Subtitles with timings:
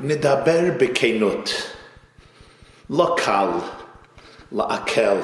[0.00, 1.50] נדבר בכנות.
[2.90, 3.48] לא קל
[4.52, 5.20] לעכל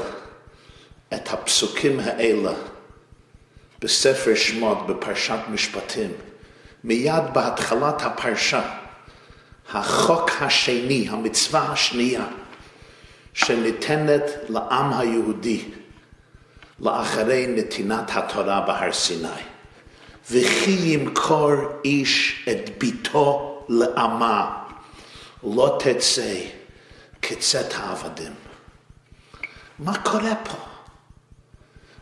[1.14, 2.52] את הפסוקים האלה
[3.81, 6.12] בספר שמות בפרשת משפטים.
[6.84, 8.62] מיד בהתחלת הפרשה,
[9.73, 12.27] החוק השני, המצווה השנייה,
[13.32, 15.64] שניתנת לעם היהודי
[16.80, 19.29] לאחרי נתינת התורה בהר סיני.
[20.30, 21.53] וכי ימכור
[21.85, 24.59] איש את ביתו לעמה,
[25.43, 26.35] לא תצא
[27.22, 28.32] כצאת העבדים.
[29.79, 30.59] מה קורה פה?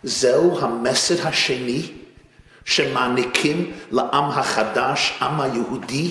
[0.02, 1.92] זהו המסר השני
[2.64, 6.10] שמעניקים לעם החדש, עם היהודי,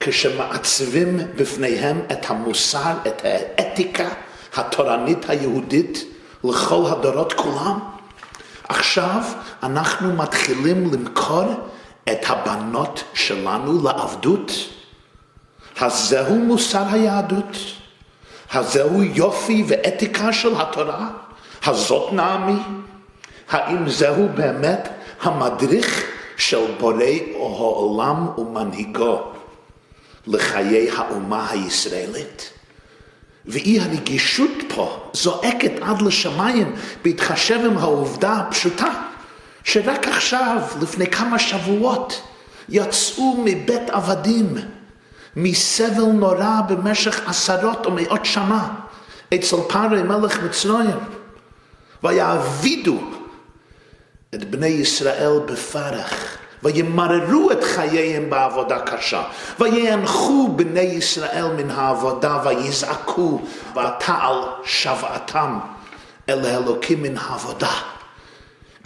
[0.00, 4.08] כשמעצבים בפניהם את המוסר, את האתיקה
[4.56, 6.04] התורנית היהודית
[6.44, 7.78] לכל הדורות כולם.
[8.68, 9.22] עכשיו
[9.62, 11.70] אנחנו מתחילים למכור
[12.04, 14.52] את הבנות שלנו לעבדות.
[15.80, 17.56] אז זהו מוסר היהדות?
[18.52, 21.08] הזהו יופי ואתיקה של התורה?
[21.66, 22.60] הזאת נעמי?
[23.50, 24.88] האם זהו באמת
[25.22, 26.04] המדריך
[26.36, 29.22] של בורא העולם ומנהיגו
[30.26, 32.50] לחיי האומה הישראלית?
[33.46, 39.09] ואי הרגישות פה זועקת עד לשמיים בהתחשב עם העובדה הפשוטה
[39.64, 42.22] שרק עכשיו, לפני כמה שבועות,
[42.68, 44.54] יצאו מבית עבדים,
[45.36, 48.68] מסבל נורא במשך עשרות או מאות שנה,
[49.34, 50.98] אצל פארי מלך מצרים,
[52.02, 52.98] ויעבידו
[54.34, 56.36] את בני ישראל בפרח.
[56.62, 59.22] וימררו את חייהם בעבודה קשה,
[59.60, 65.58] ויאנחו בני ישראל מן העבודה ויזעקו ותעל שוועתם
[66.28, 67.72] אל האלוקים מן העבודה.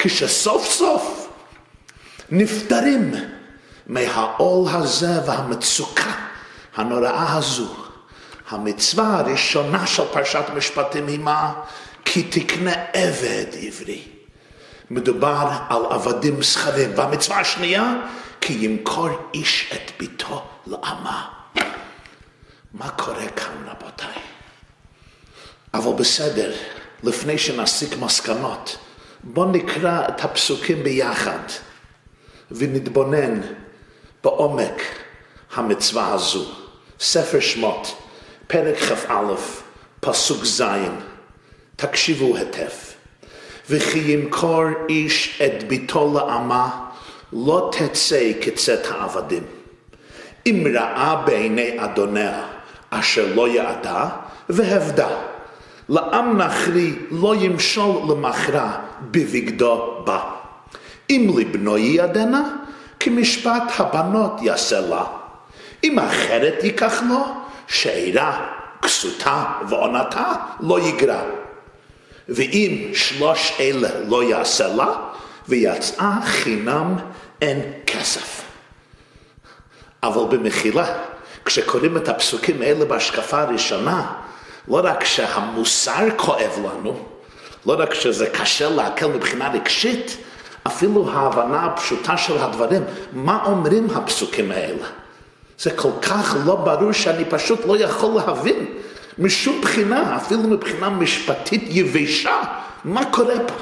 [0.04, 1.28] כשסוף סוף
[2.30, 3.14] נפטרים
[3.86, 6.12] מהעול הזה והמצוקה
[6.74, 7.74] הנוראה הזו,
[8.50, 11.52] המצווה הראשונה של פרשת משפטים היא מה?
[12.04, 14.02] כי תקנה עבד עברי.
[14.90, 16.90] מדובר על עבדים זכרים.
[16.96, 17.94] והמצווה השנייה,
[18.40, 21.28] כי ימכור איש את ביתו לעמה.
[22.74, 24.22] מה קורה כאן, רבותיי?
[25.74, 26.52] אבל בסדר,
[27.02, 28.78] לפני שנסיק מסקנות,
[29.26, 31.38] בואו נקרא את הפסוקים ביחד
[32.50, 33.40] ונתבונן
[34.24, 34.82] בעומק
[35.54, 36.44] המצווה הזו.
[37.00, 37.96] ספר שמות,
[38.46, 39.34] פרק כ"א,
[40.00, 40.62] פסוק ז',
[41.76, 42.70] תקשיבו היטב.
[43.70, 46.90] וכי ימכור איש את ביתו לעמה,
[47.32, 49.42] לא תצא כצאת העבדים.
[50.46, 52.46] אם ראה בעיני אדוניה
[52.90, 54.08] אשר לא יעדה,
[54.48, 55.08] והבדה.
[55.88, 58.78] לעם נכרי לא ימשול למכרה
[59.10, 60.20] בבגדו בה.
[61.10, 62.42] אם לבנו ייעדנה,
[63.00, 65.04] כמשפט הבנות יעשה לה.
[65.84, 67.24] אם אחרת ייקח לו,
[67.68, 68.46] שאירה,
[68.82, 71.22] כסותה ועונתה לא יגרע.
[72.28, 74.86] ואם שלוש אלה לא יעשה לה,
[75.48, 76.96] ויצאה חינם
[77.42, 78.42] אין כסף.
[80.02, 80.86] אבל במחילה,
[81.44, 84.12] כשקוראים את הפסוקים האלה בהשקפה הראשונה,
[84.68, 87.13] לא רק שהמוסר כואב לנו,
[87.66, 90.16] לא רק שזה קשה לעכל מבחינה רגשית,
[90.66, 92.82] אפילו ההבנה הפשוטה של הדברים,
[93.12, 94.86] מה אומרים הפסוקים האלה?
[95.58, 98.66] זה כל כך לא ברור שאני פשוט לא יכול להבין
[99.18, 102.42] משום בחינה, אפילו מבחינה משפטית יבשה,
[102.84, 103.54] מה קורה פה?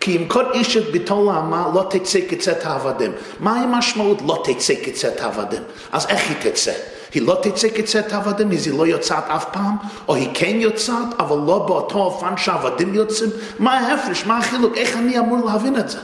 [0.00, 3.12] כי אם כל איש את ביתו לעמה לא תצא כצאת העבדים.
[3.40, 5.62] מהי המשמעות לא תצא כצאת העבדים?
[5.92, 6.72] אז איך היא תצא?
[7.14, 9.76] היא לא תצא כצאת העבדים, אז היא לא יוצאת אף פעם,
[10.08, 13.30] או היא כן יוצאת, אבל לא באותו אופן שהעבדים יוצאים?
[13.58, 14.26] מה ההפרש?
[14.26, 14.76] מה החילוק?
[14.76, 15.98] איך אני אמור להבין את זה?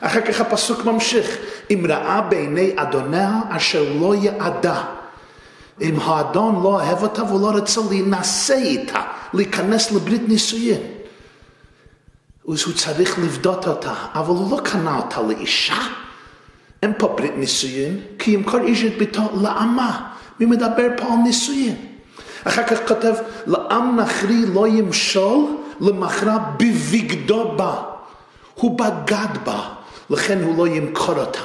[0.00, 1.36] אחר כך הפסוק ממשיך,
[1.70, 4.82] אם ראה בעיני אדוניה אשר לא יעדה.
[5.80, 9.02] אם האדון לא אוהב אותה ולא רוצה להינשא איתה,
[9.34, 10.80] להיכנס לברית נישואין.
[12.52, 15.78] אז הוא צריך לבדות אותה, אבל הוא לא קנה אותה לאישה.
[16.82, 20.12] אין פה ברית נישואין, כי ימכור איש את ביתו לעמה.
[20.40, 21.76] מי מדבר פה על נישואין?
[22.44, 23.14] אחר כך כותב,
[23.46, 27.74] לעם נכרי לא ימשול למכרה בבגדו בה.
[28.54, 29.68] הוא בגד בה,
[30.10, 31.40] לכן הוא לא ימכור אותה.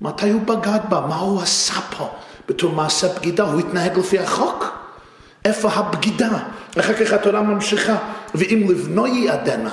[0.00, 1.00] מתי הוא בגד בה?
[1.00, 2.08] מה הוא עשה פה?
[2.48, 4.64] בתור מעשה בגידה, הוא התנהג לפי החוק.
[5.44, 6.38] איפה הבגידה?
[6.80, 7.96] אחר כך התורה ממשיכה,
[8.34, 9.70] ואם לבנו יעדנה,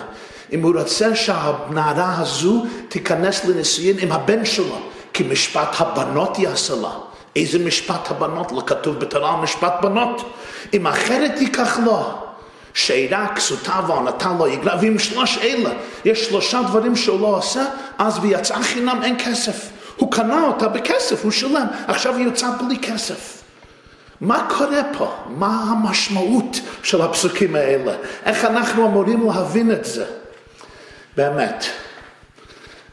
[0.52, 4.80] אם הוא רוצה שהנערה הזו תיכנס לנישואין עם הבן שלו,
[5.14, 6.92] כי משפט הבנות יעשה לה.
[7.36, 8.52] איזה משפט הבנות?
[8.52, 10.34] לא כתוב בתורה משפט בנות.
[10.74, 12.26] אם אחרת ייקח לו,
[12.74, 15.70] שאירה, כסותה ועונתה לא יגרע, ואם שלוש אלה,
[16.06, 17.66] יש שלושה דברים שהוא לא עושה,
[17.98, 19.70] אז ויצאה חינם אין כסף.
[19.96, 23.42] הוא קנה אותה בכסף, הוא שילם, עכשיו היא יוצאה בלי כסף.
[24.22, 25.16] מה קורה פה?
[25.28, 27.94] מה המשמעות של הפסוקים האלה?
[28.26, 30.06] איך אנחנו אמורים להבין את זה?
[31.18, 31.66] באמת,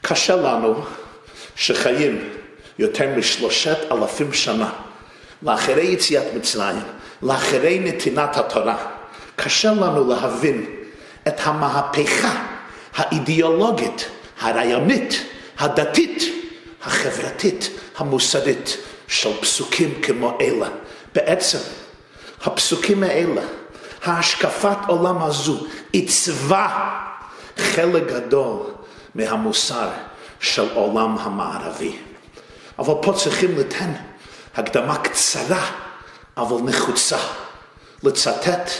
[0.03, 0.75] קשה לנו
[1.56, 2.29] שחיים
[2.79, 4.71] יותר משלושת אלפים שנה
[5.43, 6.83] לאחרי יציאת מצרים,
[7.23, 8.77] לאחרי נתינת התורה.
[9.37, 10.67] קשה לנו להבין
[11.29, 12.45] את המהפכה
[12.95, 14.09] האידיאולוגית,
[14.41, 15.25] הרעיונית,
[15.59, 16.23] הדתית,
[16.83, 18.77] החברתית, המוסרית
[19.09, 20.69] של פסוקים כמו אלה.
[21.15, 21.59] בעצם,
[22.45, 23.43] הפסוקים האלה,
[24.05, 26.91] ההשקפת עולם הזו, עיצבה
[27.57, 28.59] חלק גדול
[29.15, 29.89] מהמוסר
[30.41, 31.97] של עולם המערבי.
[32.82, 33.93] אבל פה צריכים לתן
[34.55, 35.67] הקדמה קצרה,
[36.37, 37.19] אבל נחוצה,
[38.02, 38.70] לצטט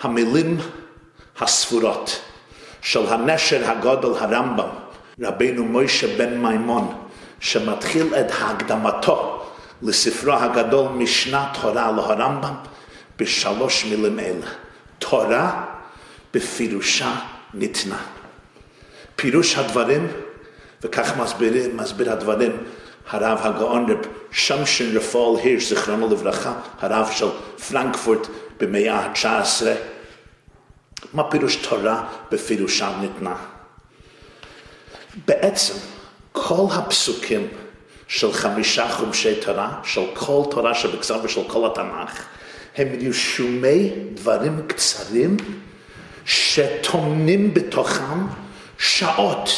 [0.00, 0.58] המילים
[1.40, 2.20] הספורות
[2.80, 4.68] של הנשר הגדול הרמב"ם,
[5.20, 6.94] רבינו מוישה בן מימון,
[7.40, 9.46] שמתחיל את הקדמתו
[9.82, 12.54] לספרו הגדול משנה תורה להרמב"ם
[13.18, 14.46] בשלוש מילים אלה.
[14.98, 15.64] תורה
[16.34, 17.14] בפירושה
[17.54, 17.98] ניתנה.
[19.16, 20.06] פירוש הדברים,
[20.82, 22.52] וכך מסביר, מסביר הדברים
[23.10, 23.98] הרב הגאון רב
[24.30, 27.28] שמשון רפאל הירש, זיכרונו לברכה, הרב של
[27.68, 28.26] פרנקפורט
[28.60, 29.66] במאה ה-19.
[31.14, 33.36] מה פירוש תורה בפירושה ניתנה?
[35.26, 35.74] בעצם
[36.32, 37.48] כל הפסוקים
[38.08, 42.24] של חמישה חומשי תורה, של כל תורה שבכסף ושל כל התנ"ך,
[42.76, 45.36] הם רישומי דברים קצרים
[46.24, 48.26] שטומנים בתוכם
[48.78, 49.50] שעות,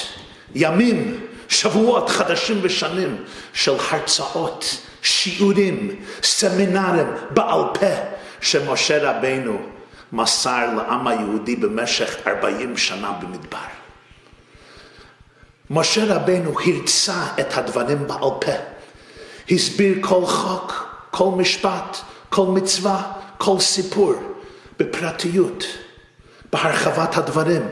[0.54, 1.20] ימים,
[1.50, 7.86] שבועות, חדשים ושנים של הרצאות, שיעורים, סמינרים בעל פה
[8.40, 9.58] שמשה רבנו
[10.12, 13.58] מסר לעם היהודי במשך ארבעים שנה במדבר.
[15.70, 18.52] משה רבנו הרצה את הדברים בעל פה,
[19.50, 21.96] הסביר כל חוק, כל משפט,
[22.28, 24.14] כל מצווה, כל סיפור,
[24.78, 25.64] בפרטיות,
[26.52, 27.62] בהרחבת הדברים,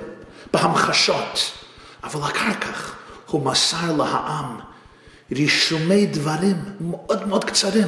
[0.52, 1.52] בהמחשות,
[2.04, 2.97] אבל אחר כך
[3.30, 4.58] הוא מסר לעם
[5.32, 7.86] רישומי דברים מאוד מאוד קצרים,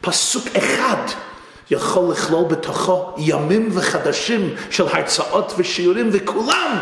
[0.00, 0.96] פסוק אחד
[1.70, 6.80] יכול לכלול בתוכו ימים וחדשים של הרצאות ושיעורים וכולם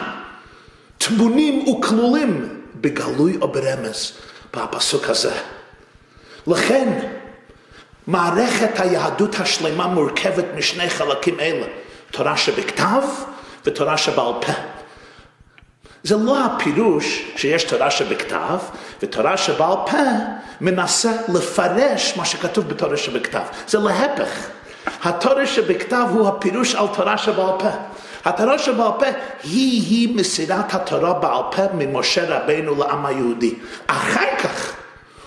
[0.98, 4.12] טמונים וכלולים בגלוי או ברמז
[4.54, 5.32] בפסוק הזה.
[6.46, 7.08] לכן
[8.06, 11.66] מערכת היהדות השלמה מורכבת משני חלקים אלה,
[12.10, 13.02] תורה שבכתב
[13.66, 14.52] ותורה שבעל פה.
[16.02, 18.58] זה לא הפירוש שיש תורה שבכתב
[19.02, 19.98] ותורה שבעל פה
[20.60, 23.42] מנסה לפרש מה שכתוב בתורה שבכתב.
[23.68, 24.48] זה להפך.
[25.04, 27.68] התורה שבכתב הוא הפירוש על תורה שבעל פה.
[28.24, 29.06] התורה שבעל פה
[29.42, 33.54] היא-היא מסירת התורה בעל פה ממשה רבנו לעם היהודי.
[33.86, 34.72] אחר כך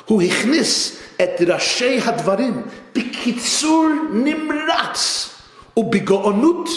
[0.05, 2.63] הוא הכניס את ראשי הדברים
[2.95, 5.29] בקיצור נמרץ
[5.77, 6.69] ובגאונות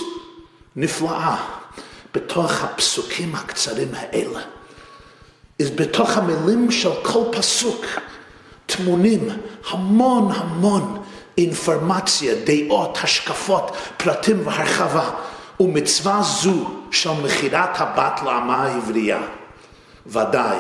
[0.76, 1.55] נפלאה
[2.16, 4.40] בתוך הפסוקים הקצרים האלה.
[5.60, 7.84] אז בתוך המילים של כל פסוק
[8.66, 9.28] טמונים
[9.70, 11.02] המון המון
[11.38, 15.10] אינפורמציה, דעות, השקפות, פרטים והרחבה.
[15.60, 19.22] ומצווה זו של מכירת הבת לאמה העברייה
[20.06, 20.58] ודאי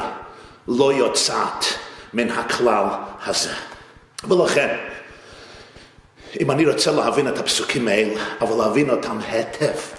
[0.68, 1.64] לא יוצאת
[2.14, 2.84] מן הכלל
[3.26, 3.52] הזה.
[4.28, 4.76] ולכן,
[6.40, 9.95] אם אני רוצה להבין את הפסוקים האלה, אבל להבין אותם היטב,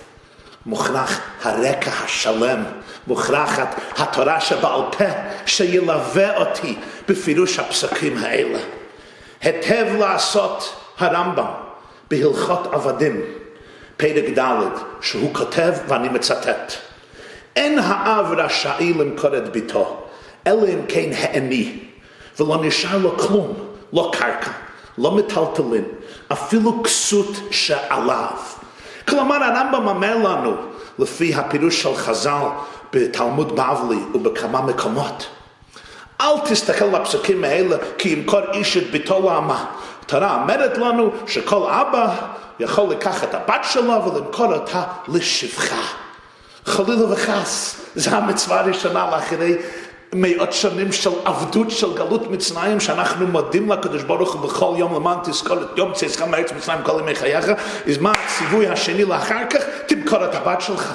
[0.68, 2.64] מוכרח הרקע השלם,
[3.08, 5.06] מוכרחת התורה שבעל פה
[5.46, 6.76] שילווה אותי
[7.08, 8.60] בפירוש הפסוקים האלה.
[9.42, 11.46] היטב לעשות הרמב"ם
[12.10, 13.22] בהלכות עבדים,
[13.98, 14.64] פרק ד',
[15.02, 16.74] שהוא כותב, ואני מצטט:
[17.56, 20.08] אין האב רשאי למכור את ביתו,
[20.48, 21.80] אלא אם כן העני,
[22.40, 23.54] ולא נשאר לו כלום,
[23.94, 24.52] לא קרקע,
[24.98, 25.86] לא מטלטלין,
[26.32, 28.57] אפילו כסות שעליו.
[29.10, 30.54] כלומר, הרמב"ם אומר לנו,
[31.00, 32.44] לפי הפירוש של חז"ל
[32.94, 35.28] בתלמוד בבלי ובכמה מקומות,
[36.22, 39.66] אל תסתכל על הפסוקים האלה כי ימכור איש את ביתו לאמה.
[40.02, 42.16] התורה אומרת לנו שכל אבא
[42.60, 45.82] יכול לקח את הבת שלו ולמכור אותה לשבחה.
[46.66, 49.56] חלילה וחס, זו המצווה הראשונה לאחרי
[50.14, 55.18] מאות שנים של עבדות של גלות מצרים שאנחנו מודים לקדוש ברוך הוא בכל יום למען
[55.24, 57.46] תזכור את יום צאצך מארץ מצרים כל ימי חייך
[57.88, 59.62] אז מה הציווי השני לאחר כך?
[59.86, 60.94] תמכור את הבת שלך.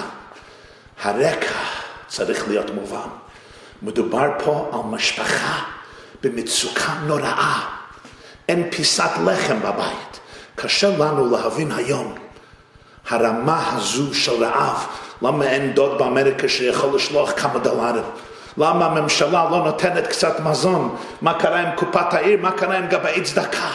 [1.03, 1.53] הרקע
[2.09, 3.09] צריך להיות מובן.
[3.83, 5.63] מדובר פה על משפחה
[6.23, 7.61] במצוקה נוראה.
[8.49, 10.21] אין פיסת לחם בבית.
[10.55, 12.15] קשה לנו להבין היום
[13.09, 14.87] הרמה הזו של רעב.
[15.23, 18.05] למה אין דוד באמריקה שיכול לשלוח כמה דולרים?
[18.57, 20.97] למה הממשלה לא נותנת קצת מזון?
[21.21, 22.41] מה קרה עם קופת העיר?
[22.41, 23.71] מה קרה עם גבאי צדקה?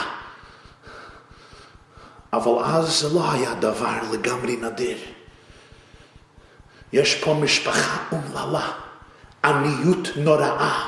[2.33, 4.97] אבל אז זה לא היה דבר לגמרי נדיר.
[6.93, 8.67] יש פה משפחה אומללה,
[9.43, 10.85] עניות נוראה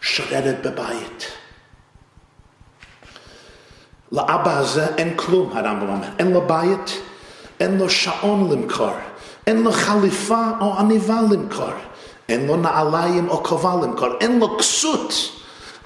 [0.00, 1.32] שוררת בבית.
[4.12, 6.08] לאבא הזה אין כלום, הרמב"ם אומר.
[6.18, 7.00] אין לו בית,
[7.60, 8.96] אין לו שעון למכור,
[9.46, 11.72] אין לו חליפה או עניבה למכור,
[12.30, 15.14] אין לו נעליים או כובע למכור, אין לו כסות.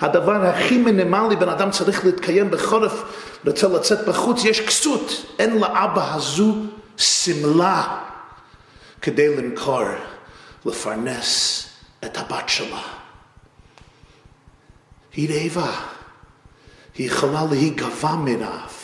[0.00, 3.02] הדבר הכי מינימלי בן אדם צריך להתקיים בחורף,
[3.46, 5.26] רוצה לצאת בחוץ, יש כסות.
[5.38, 6.54] אין לאבא הזו
[6.96, 8.00] שמלה
[9.02, 9.84] כדי למכור,
[10.64, 11.64] לפרנס
[12.04, 12.82] את הבת שלה.
[15.12, 15.72] היא רעבה,
[16.94, 18.74] היא יכולה להיגבה מרעב.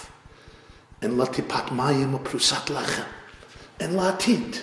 [1.02, 3.02] אין לה טיפת מים או פרוסת לחם,
[3.80, 4.56] אין לה עתיד,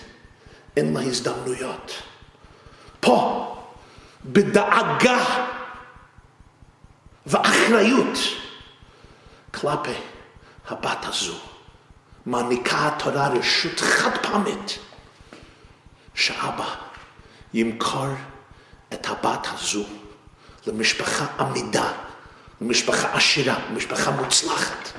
[0.78, 1.92] אין לה הזדמנויות.
[3.00, 3.44] פה,
[4.26, 5.26] בדאגה
[7.26, 8.18] ואחריות
[9.54, 10.00] כלפי
[10.68, 11.36] הבת הזו,
[12.26, 14.80] מעניקה התורה רשות חד פעמית
[16.14, 16.70] שאבא
[17.54, 18.08] ימכור
[18.94, 19.84] את הבת הזו
[20.68, 21.92] למשפחה עמידה,
[22.62, 24.92] למשפחה עשירה, למשפחה מוצלחת.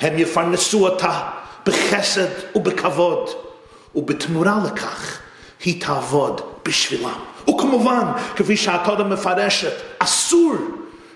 [0.00, 1.30] הם יפרנסו אותה
[1.66, 3.30] בחסד ובכבוד,
[3.94, 5.18] ובתמורה לכך
[5.60, 7.18] היא תעבוד בשבילם.
[7.50, 8.06] וכמובן,
[8.36, 10.54] כפי שהתורה מפרשת, אסור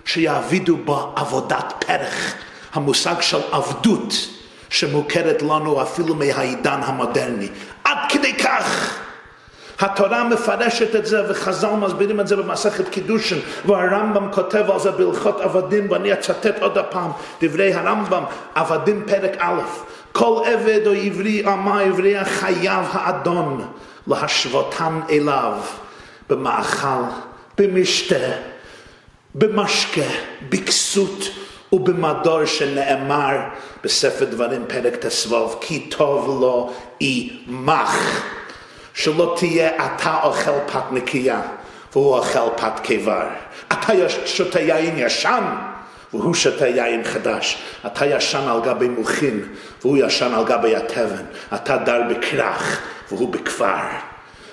[0.05, 2.33] שיעבידו בה עבודת פרח,
[2.73, 4.13] המושג של עבדות
[4.69, 7.47] שמוכרת לנו אפילו מהעידן המודרני.
[7.83, 8.99] עד כדי כך
[9.79, 15.41] התורה מפרשת את זה וחז"ל מסבירים את זה במסכת קידושין והרמב"ם כותב על זה בהלכות
[15.41, 18.23] עבדים ואני אצטט עוד הפעם דברי הרמב"ם
[18.55, 19.61] עבדים פרק א'
[20.11, 23.65] כל עבד או עברי אמה עברי חייב האדון
[24.09, 25.53] להשוותן אליו
[26.29, 27.03] במאכל,
[27.57, 28.31] במשתה,
[29.35, 30.09] במשקה,
[30.49, 31.23] בכסות
[31.73, 33.37] ובמדור שנאמר
[33.83, 38.23] בספר דברים פרק ט"ו כי טוב לו עמך
[38.93, 41.41] שלא תהיה אתה אוכל פת נקייה
[41.93, 43.23] והוא אוכל פת קיבר.
[43.67, 43.93] אתה
[44.25, 45.43] שותה יין ישן
[46.13, 47.57] והוא שותה יין חדש.
[47.85, 49.43] אתה ישן על גבי מוחין
[49.81, 51.25] והוא ישן על גבי התבן.
[51.55, 53.75] אתה דר בכרך והוא בכפר.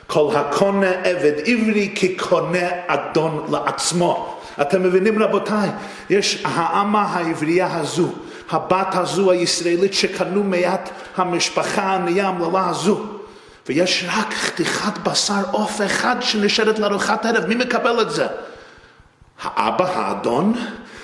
[0.06, 4.40] כל הקונה עבד עברי כקונה אדון לעצמו.
[4.60, 5.68] אתם מבינים רבותיי?
[6.10, 8.08] יש האמה העברייה הזו,
[8.50, 10.80] הבת הזו הישראלית שקנו מיד
[11.16, 13.04] המשפחה הענייה המללה הזו.
[13.68, 18.26] ויש רק חתיכת בשר עוף אחד שנשארת לארוחת ערב, מי מקבל את זה?
[19.42, 20.52] האבא, האדון,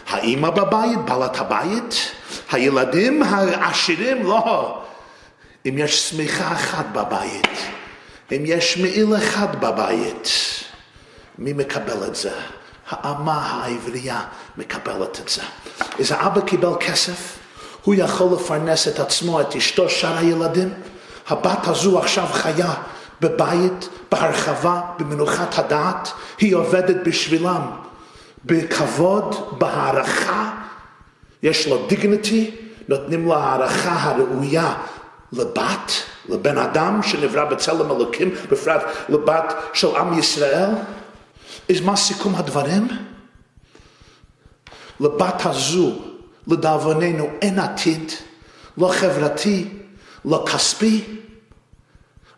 [0.09, 2.12] האימא בבית, בעלת הבית,
[2.50, 4.82] הילדים העשירים, לא.
[5.69, 7.49] אם יש שמיכה אחת בבית,
[8.33, 10.28] אם יש מעיל אחד בבית,
[11.38, 12.33] מי מקבל את זה?
[12.90, 14.21] האמה העברייה
[14.57, 15.42] מקבלת את זה.
[15.99, 17.38] איזה אבא קיבל כסף,
[17.83, 20.75] הוא יכול לפרנס את עצמו, את אשתו, שאר הילדים.
[21.28, 22.75] הבת הזו עכשיו חיה
[23.21, 27.62] בבית, בהרחבה, במנוחת הדעת, היא עובדת בשבילם
[28.45, 30.50] בכבוד, בהערכה,
[31.42, 32.50] יש לו דיגניטי,
[32.88, 34.75] נותנים לה הערכה הראויה
[35.33, 35.93] לבת,
[36.29, 40.71] לבן אדם שנברא בצלם אלוקים, בפרט לבת של עם ישראל.
[41.71, 42.89] אז מה סיכום הדברים?
[45.01, 45.93] לבת הזו,
[46.47, 48.12] לדאבוננו, אין עתיד,
[48.79, 49.69] לא חברתי,
[50.25, 51.05] לא כספי,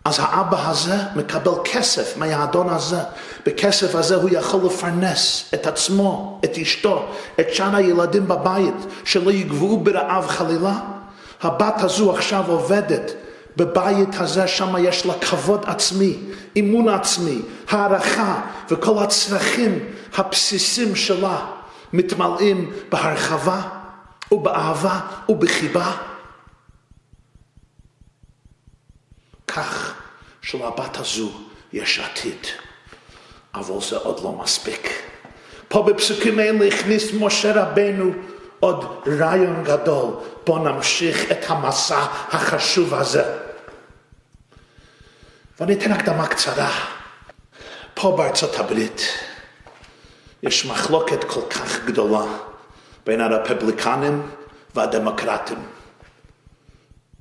[0.05, 3.01] אז האבא הזה מקבל כסף מהאדון הזה.
[3.47, 7.09] בכסף הזה הוא יכול לפרנס את עצמו, את אשתו,
[7.41, 8.75] את שאר הילדים בבית,
[9.05, 10.73] שלא יגבו ברעב חלילה.
[11.45, 13.13] הבת הזו עכשיו עובדת
[13.57, 16.17] בבית הזה, שם יש לה כבוד עצמי,
[16.57, 19.79] אימון עצמי, הערכה, וכל הצרכים
[20.15, 21.47] הבסיסים שלה
[21.93, 23.63] מתמלאים בהרחבה
[24.33, 25.97] ובאהבה ובחיבה.
[29.47, 29.95] כך
[30.43, 31.31] שלבת הזו
[31.73, 32.47] יש עתיד,
[33.55, 34.89] אבל זה עוד לא מספיק.
[35.69, 38.13] פה בפסוקים האלה הכניס משה רבנו
[38.61, 40.11] עוד רעיון גדול,
[40.47, 43.39] בואו נמשיך את המסע החשוב הזה.
[45.61, 46.71] ואני אתן הקדמה קצרה.
[47.95, 49.03] פה בארצות הברית
[50.43, 52.25] יש מחלוקת כל כך גדולה
[53.07, 54.31] בין הרפובליקנים
[54.75, 55.59] והדמוקרטים.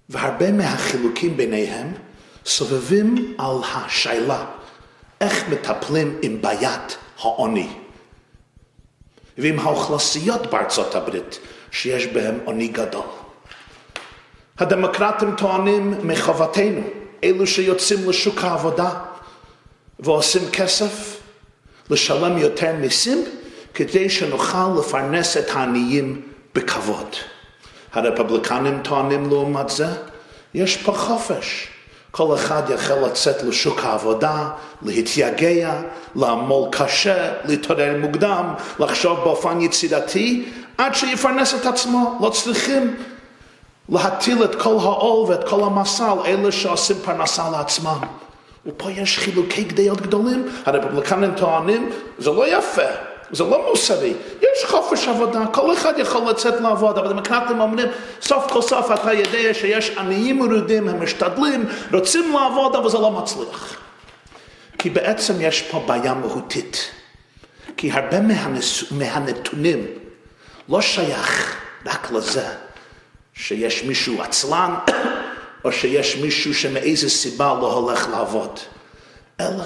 [0.09, 1.93] והרבה מהחילוקים ביניהם
[2.45, 4.45] סובבים על השאלה
[5.21, 7.69] איך מטפלים עם בעיית העוני
[9.37, 11.39] ועם האוכלוסיות בארצות הברית
[11.73, 13.05] שיש בהם עוני גדול.
[14.59, 16.81] הדמוקרטים טוענים מחובתנו,
[17.23, 18.89] אלו שיוצאים לשוק העבודה
[19.99, 21.19] ועושים כסף,
[21.89, 23.25] לשלם יותר מיסים
[23.73, 26.21] כדי שנוכל לפרנס את העניים
[26.55, 27.15] בכבוד.
[27.93, 29.87] הרפובליקנים טוענים לעומת זה,
[30.53, 31.67] יש פה חופש.
[32.11, 34.49] כל אחד יכול לצאת לשוק העבודה,
[34.81, 35.81] להתייגע,
[36.15, 40.45] לעמול קשה, להתעורר מוקדם, לחשוב באופן יצירתי,
[40.77, 42.17] עד שיפרנס את עצמו.
[42.21, 42.95] לא צריכים
[43.89, 47.99] להטיל את כל העול ואת כל המסע על אלה שעושים פרנסה לעצמם.
[48.65, 50.49] ופה יש חילוקי גדיות גדולים.
[50.65, 51.89] הרפובליקנים טוענים,
[52.19, 52.81] זה לא יפה,
[53.31, 54.13] זה לא מוסרי.
[54.41, 57.87] יש חופש עבודה, כל אחד יכול לצאת לעבוד, אבל דמוקרטים אומרים,
[58.21, 63.11] סוף כל סוף אתה יודע שיש עניים מרודים, הם משתדלים, רוצים לעבוד, אבל זה לא
[63.11, 63.77] מצליח.
[64.77, 66.91] כי בעצם יש פה בעיה מהותית.
[67.77, 68.83] כי הרבה מהנס...
[68.91, 69.85] מהנתונים
[70.69, 72.47] לא שייך רק לזה
[73.33, 74.73] שיש מישהו עצלן,
[75.65, 78.59] או שיש מישהו שמאיזה סיבה לא הולך לעבוד,
[79.39, 79.63] אלא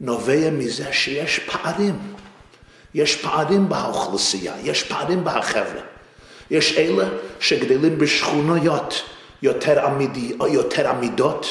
[0.00, 1.98] נובע מזה שיש פערים.
[2.94, 5.80] יש פערים באוכלוסייה, יש פערים בחבר'ה.
[6.50, 7.08] יש אלה
[7.40, 9.02] שגדלים בשכונות
[9.42, 11.46] יותר, עמידי, יותר עמידות,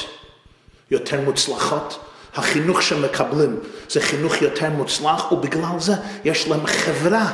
[0.90, 2.04] יותר מוצלחות.
[2.34, 5.92] החינוך שמקבלים זה חינוך יותר מוצלח, ובגלל זה
[6.24, 7.32] יש להם חברה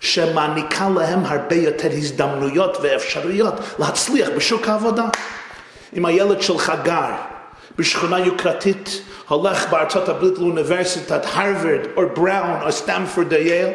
[0.00, 5.04] שמעניקה להם הרבה יותר הזדמנויות ואפשרויות להצליח בשוק העבודה.
[5.96, 7.10] אם הילד שלך גר
[7.78, 13.68] בשכונה יוקרתית, הולך בארצות הברית לאוניברסיטת הרווארד או בראון או סטמפורד או יייל,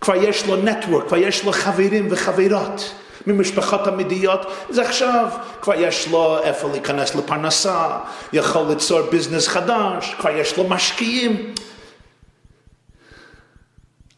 [0.00, 2.94] כבר יש לו נטוורק, כבר יש לו חברים וחברות
[3.26, 5.28] ממשפחות עמידיות, אז עכשיו
[5.62, 7.88] כבר יש לו איפה להיכנס לפרנסה,
[8.32, 11.54] יכול ליצור ביזנס חדש, כבר יש לו משקיעים.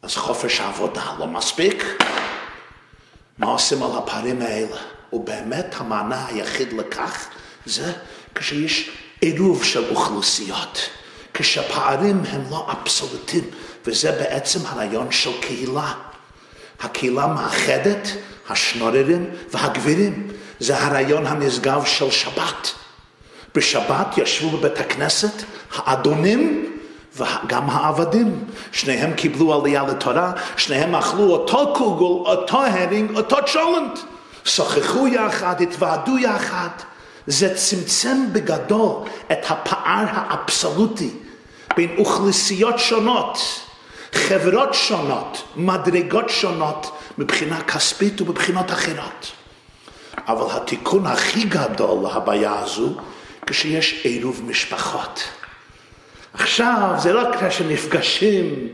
[0.02, 1.84] אז חופש העבודה לא מספיק.
[3.38, 4.76] מה עושים על הפערים האלה?
[5.12, 7.26] ובאמת המענה היחיד לכך
[7.66, 7.92] זה
[8.34, 8.90] כשיש
[9.20, 10.88] עירוב של אוכלוסיות,
[11.34, 13.44] כשהפערים הם לא אבסולוטיים,
[13.86, 15.94] וזה בעצם הרעיון של קהילה.
[16.80, 18.08] הקהילה מאחדת,
[18.48, 20.28] השנוררים והגבירים.
[20.60, 22.72] זה הרעיון הנשגב של שבת.
[23.54, 25.42] בשבת ישבו בבית הכנסת
[25.74, 26.71] האדונים
[27.16, 28.44] וגם העבדים.
[28.72, 33.98] שניהם קיבלו עלייה לתורה, שניהם אכלו אותו קוגל, אותו הרינג, אותו צ'ולנט.
[34.44, 36.68] שוחחו יחד, התוועדו יחד.
[37.26, 38.96] זה צמצם בגדול
[39.32, 41.10] את הפער האבסולוטי
[41.76, 43.38] בין אוכלוסיות שונות,
[44.12, 49.32] חברות שונות, מדרגות שונות, מבחינה כספית ומבחינות אחרות.
[50.28, 52.94] אבל התיקון הכי גדול להבעיה הזו,
[53.46, 55.22] כשיש עירוב משפחות.
[56.34, 58.68] עכשיו, זה לא כשנפגשים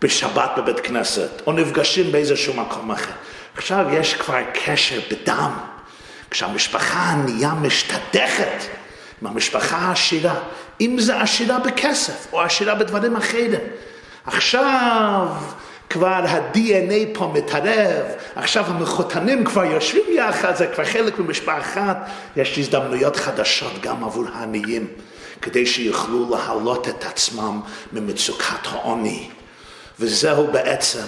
[0.00, 3.12] בשבת בבית כנסת, או נפגשים באיזשהו מקום אחר.
[3.56, 5.50] עכשיו יש כבר קשר בדם.
[6.30, 8.64] כשהמשפחה הענייה משתדכת
[9.22, 10.34] עם המשפחה העשירה,
[10.80, 13.50] אם זה עשירה בכסף או עשירה בדברים אחרים.
[14.26, 15.28] עכשיו
[15.90, 18.04] כבר ה-DNA פה מתערב,
[18.36, 24.24] עכשיו המחותנים כבר יושבים יחד, זה כבר חלק ממשפחה אחת, יש הזדמנויות חדשות גם עבור
[24.34, 24.86] העניים,
[25.44, 27.60] כדי שיוכלו להעלות את עצמם
[27.92, 29.28] ממצוקת העוני.
[30.00, 31.04] וזהו בעצם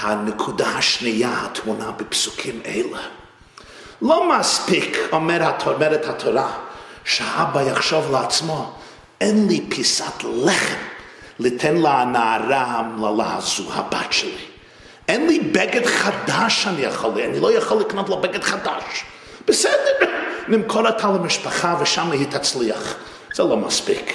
[0.00, 2.98] הנקודה השנייה הטמונה בפסוקים אלה.
[4.02, 6.52] לא מספיק, אומר, אומרת התורה,
[7.04, 8.72] שהאבא יחשוב לעצמו,
[9.20, 10.76] אין לי פיסת לחם
[11.38, 14.46] ליתן לנערה המללה הזו, הבת שלי.
[15.08, 19.04] אין לי בגד חדש שאני יכול, אני לא יכול לקנות לו בגד חדש.
[19.46, 20.06] בסדר,
[20.48, 22.96] נמכור אותה למשפחה ושם היא תצליח.
[23.34, 24.12] זה לא מספיק.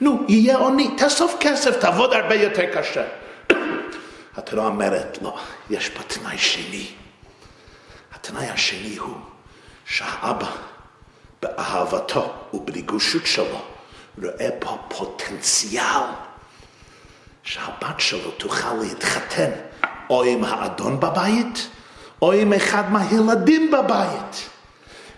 [0.00, 3.04] נו, יהיה עוני, תאסוף כסף, תעבוד הרבה יותר קשה.
[4.36, 5.38] התורה אומרת, לא,
[5.70, 6.86] יש פה תנאי שני.
[8.14, 9.16] התנאי השני הוא
[9.84, 10.50] שהאבא
[11.42, 13.62] באהבתו ובריגושות שלו
[14.22, 16.02] רואה פה פוטנציאל
[17.42, 19.50] שהבת שלו תוכל להתחתן
[20.10, 21.68] או עם האדון בבית
[22.22, 24.48] או עם אחד מהילדים בבית.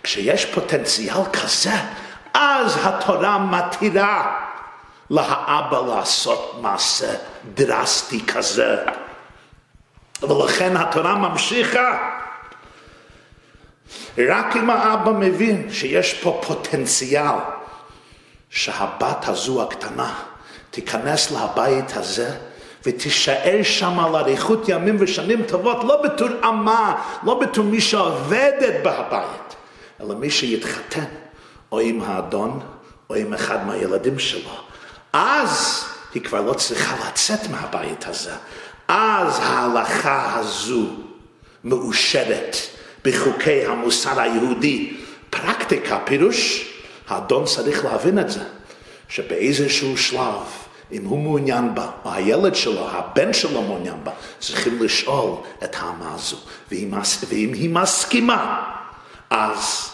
[0.03, 1.73] כשיש פוטנציאל כזה,
[2.35, 4.41] אז התורה מתירה
[5.09, 7.13] לאבא לעשות מעשה
[7.53, 8.77] דרסטי כזה.
[10.21, 12.11] ולכן התורה ממשיכה.
[14.17, 17.35] רק אם האבא מבין שיש פה פוטנציאל
[18.49, 20.13] שהבת הזו הקטנה
[20.71, 22.35] תיכנס לבית הזה
[22.85, 29.55] ותישאר שם על אריכות ימים ושנים טובות, לא בתור אמה, לא בתור מי שעובדת בבית,
[30.01, 31.24] אלא מי שיתחתן
[31.71, 32.59] או עם האדון
[33.09, 34.51] או עם אחד מהילדים שלו.
[35.13, 38.33] אז היא כבר לא צריכה לצאת מהבית הזה.
[38.87, 40.85] אז ההלכה הזו
[41.63, 42.55] מאושרת
[43.05, 44.97] בחוקי המוסר היהודי.
[45.29, 46.69] פרקטיקה, פירוש,
[47.07, 48.43] האדון צריך להבין את זה,
[49.09, 50.43] שבאיזשהו שלב
[50.91, 55.31] אם הוא מעוניין בה, או הילד שלו, הבן שלו מעוניין בה, צריכים לשאול
[55.63, 56.37] את האמה הזו.
[56.71, 56.93] ואם,
[57.29, 58.71] ואם היא מסכימה,
[59.29, 59.89] אז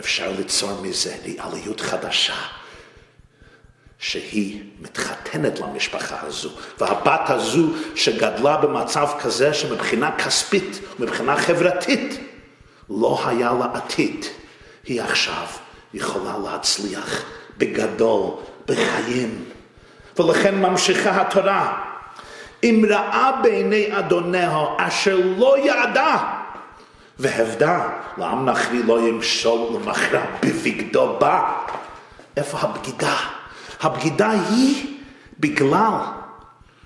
[0.00, 2.36] אפשר ליצור מזה ריאליות חדשה.
[3.98, 12.20] שהיא מתחתנת למשפחה הזו, והבת הזו שגדלה במצב כזה שמבחינה כספית, מבחינה חברתית,
[12.90, 14.24] לא היה לה עתיד,
[14.84, 15.46] היא עכשיו
[15.94, 17.24] יכולה להצליח
[17.58, 18.30] בגדול
[18.66, 19.44] בחיים.
[20.18, 21.82] ולכן ממשיכה התורה,
[22.62, 26.16] אם ראה בעיני אדוניה אשר לא ידע
[27.18, 31.52] והבדה, לעם נכרי לא ימשול למחרה בבגדו בה.
[32.36, 33.16] איפה הבגידה?
[33.80, 34.96] הבגידה היא
[35.40, 35.92] בגלל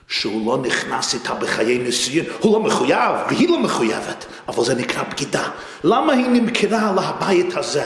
[0.09, 5.03] שהוא לא נכנס איתה בחיי נישואין, הוא לא מחויב והיא לא מחויבת, אבל זה נקרא
[5.03, 5.49] בגידה.
[5.85, 7.85] למה היא נמכרה לבית הזה?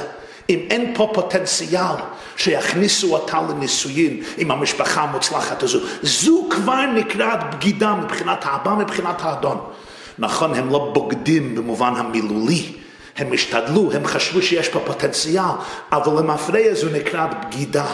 [0.50, 1.96] אם אין פה פוטנציאל
[2.36, 9.70] שיכניסו אותה לנישואין עם המשפחה המוצלחת הזו, זו כבר נקראת בגידה מבחינת האבא, מבחינת האדון.
[10.18, 12.72] נכון, הם לא בוגדים במובן המילולי,
[13.16, 15.44] הם השתדלו, הם חשבו שיש פה פוטנציאל,
[15.92, 17.86] אבל למפרע זו נקראת בגידה.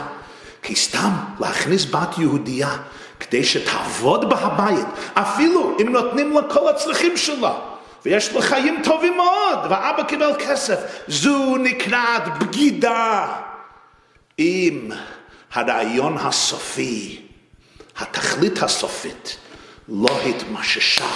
[0.62, 2.76] כי סתם להכניס בת יהודייה
[3.20, 7.52] כדי שתעבוד בהבית, אפילו אם נותנים לה כל הצרכים שלה,
[8.04, 10.78] ויש לה חיים טובים מאוד, ואבא קיבל כסף,
[11.08, 13.26] זו נקראת בגידה.
[14.38, 14.90] אם
[15.52, 17.22] הרעיון הסופי,
[17.98, 19.36] התכלית הסופית,
[19.88, 21.10] לא התמששה,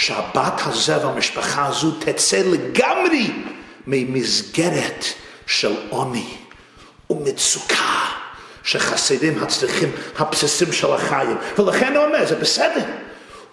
[0.00, 3.30] שהבת הזה והמשפחה הזו תצא לגמרי
[3.86, 5.04] ממסגרת
[5.46, 6.26] של עוני
[7.10, 8.06] ומצוקה.
[8.64, 11.36] שחסרים הצריכים הבסיסים של החיים.
[11.58, 12.84] ולכן הוא אומר, זה בסדר.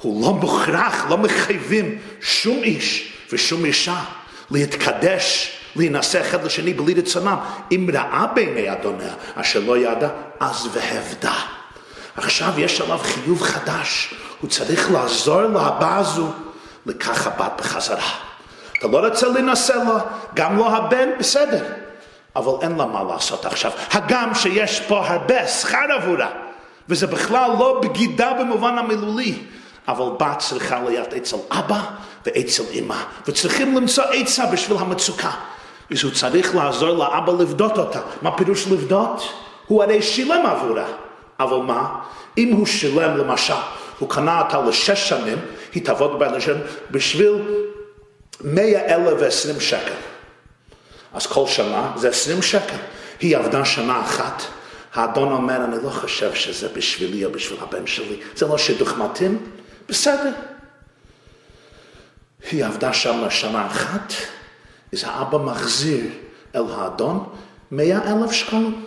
[0.02, 4.04] הוא לא מוכרח, לא מחייבים שום איש ושום אישה
[4.52, 7.38] להתקדש, להינשא אחד לשני בלי רצונם.
[7.72, 11.40] אם ראה בעיני אדוניה אשר לא ידע, אז והבדה.
[12.16, 16.28] עכשיו יש עליו חיוב חדש, הוא צריך לעזור להבא הזו
[16.86, 18.10] לקח הבת בחזרה.
[18.80, 20.00] אתה לא רוצה להינשא לה,
[20.34, 21.66] גם לא הבן, בסדר.
[22.36, 23.72] אבל אין לה מה לעשות עכשיו.
[23.92, 26.30] הגם שיש פה הרבה שכר עבורה,
[26.90, 29.40] וזה בכלל לא בגידה במובן המילולי,
[29.88, 31.82] אבל בת צריכה להיות אצל אבא
[32.26, 32.96] ואצל אמא,
[33.28, 35.32] וצריכים למצוא עצה בשביל המצוקה.
[35.92, 38.00] אז הוא צריך לעזור לאבא לבדות אותה.
[38.22, 39.34] מה פירוש לבדות?
[39.68, 40.86] הוא הרי שילם עבורה.
[41.40, 42.00] אבל מה?
[42.38, 43.54] אם הוא שילם למשל,
[44.00, 45.38] הוא קנה אותה לשש שנים,
[45.74, 46.58] היא תעבוד בה לשם
[46.92, 47.34] בשביל
[48.42, 49.94] מאה אלף ועשרים שקל.
[51.14, 52.78] אז כל שנה זה עשרים שקל.
[53.20, 54.44] היא עבדה שנה אחת,
[54.94, 59.52] האדון אומר, אני לא חושב שזה בשבילי או בשביל הבן שלי, זה לא שידוך מתאים,
[59.90, 60.32] בסדר.
[62.52, 64.14] היא עבדה שם שנה אחת,
[64.94, 66.06] אז האבא מחזיר
[66.56, 67.30] אל האדון
[67.72, 68.87] מאה אלף שקלים.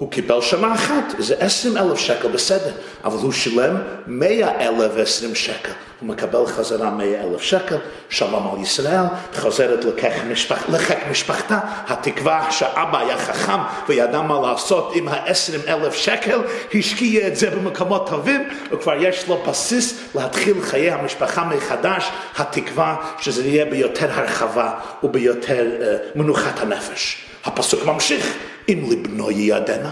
[0.00, 2.72] הוא קיבל שנה אחת, זה עשרים אלף שקל, בסדר,
[3.04, 5.72] אבל הוא שילם מאה אלף ועשרים שקל.
[6.00, 7.76] הוא מקבל חזרה מאה אלף שקל,
[8.08, 9.04] שלום על ישראל,
[9.36, 10.66] חוזרת לחיק משפח,
[11.10, 11.58] משפחתה,
[11.88, 13.58] התקווה שאבא היה חכם
[13.88, 16.40] וידע מה לעשות עם העשרים אלף שקל,
[16.74, 23.44] השקיע את זה במקומות טובים, וכבר יש לו בסיס להתחיל חיי המשפחה מחדש, התקווה שזה
[23.44, 24.70] יהיה ביותר הרחבה
[25.02, 27.26] וביותר uh, מנוחת הנפש.
[27.44, 28.36] הפסוק ממשיך,
[28.68, 29.90] אם לבנו ייעדנה.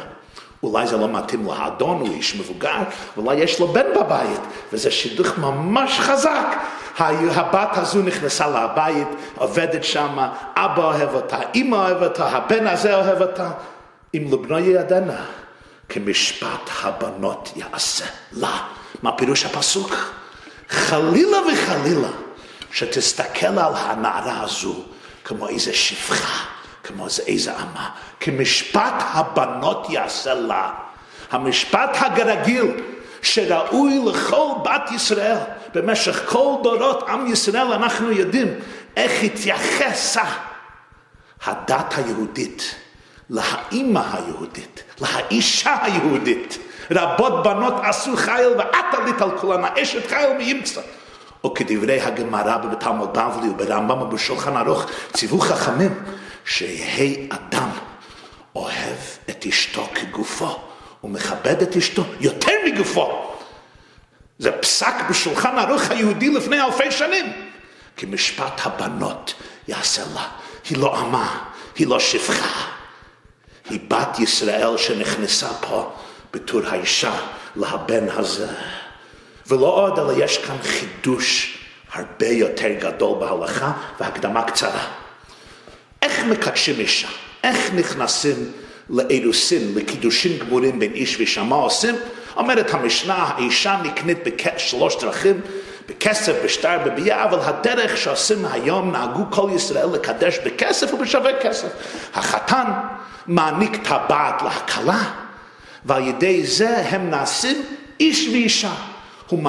[0.62, 2.78] אולי זה לא מתאים לאדון, הוא איש מבוגר,
[3.16, 4.40] אולי יש לו בן בבית,
[4.72, 6.56] וזה שידוך ממש חזק.
[6.98, 10.18] הבת הזו נכנסה לבית, עובדת שם,
[10.56, 13.50] אבא אוהב אותה, אמא אוהב אותה, הבן הזה אוהב אותה.
[14.14, 15.24] אם לבנו ייעדנה,
[15.88, 18.58] כמשפט הבנות יעשה לה.
[19.02, 19.94] מה פירוש הפסוק?
[20.68, 22.08] חלילה וחלילה
[22.72, 24.74] שתסתכל על הנערה הזו
[25.24, 26.57] כמו איזה שפחה.
[26.84, 30.70] כמו זה איזה אמה, כמשפט הבנות יעשה לה.
[31.30, 32.72] המשפט הגרגיל
[33.22, 35.36] שראוי לכל בת ישראל
[35.74, 38.48] במשך כל דורות עם ישראל אנחנו יודעים
[38.96, 40.22] איך התייחסה
[41.44, 42.74] הדת היהודית
[43.30, 46.58] לאימא היהודית, לאישה היהודית.
[46.90, 50.80] רבות בנות עשו חייל ואת עלית על כולן, אשת חייל מימצא.
[51.44, 55.94] או כדברי הגמרא בתלמוד בבלי וברמב"ם ובשולחן ערוך ציוו חכמים
[56.48, 57.70] שיהא אדם
[58.54, 58.96] אוהב
[59.30, 60.58] את אשתו כגופו,
[61.00, 63.34] הוא מכבד את אשתו יותר מגופו.
[64.38, 67.32] זה פסק בשולחן ערוך היהודי לפני אלפי שנים.
[67.96, 69.34] כי משפט הבנות
[69.68, 70.28] יעשה לה.
[70.70, 71.44] היא לא אמה,
[71.76, 72.68] היא לא שפחה.
[73.70, 75.92] היא בת ישראל שנכנסה פה
[76.32, 77.12] בתור האישה
[77.56, 78.48] לבן הזה.
[79.46, 81.58] ולא עוד, אלא יש כאן חידוש
[81.92, 85.07] הרבה יותר גדול בהלכה והקדמה קצרה.
[86.02, 87.08] איך מקדשים אישה?
[87.44, 88.52] איך נכנסים
[88.90, 91.94] לאירוסין, לקידושין גמורים בין איש ואישה, מה עושים?
[92.36, 95.40] אומרת המשנה, האישה נקנית בשלוש דרכים,
[95.88, 101.68] בכסף, בשטר, בביאה, אבל הדרך שעושים היום, נהגו כל ישראל לקדש בכסף ובשווה כסף.
[102.14, 102.64] החתן
[103.26, 105.02] מעניק טבעת להכלה,
[105.84, 107.62] ועל ידי זה הם נעשים
[108.00, 108.72] איש ואישה.
[109.28, 109.42] הוא.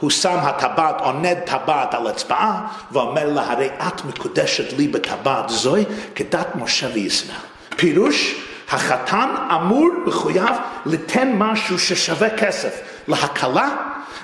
[0.00, 5.84] הוא שם הטבעת, עונד טבעת על אצבעה, ואומר לה, הרי את מקודשת לי בטבעת זוהי
[6.14, 7.36] כדת משה וישראל.
[7.76, 8.34] פירוש,
[8.70, 10.56] החתן אמור, מחויב,
[10.86, 13.68] ליתן משהו ששווה כסף להקלה,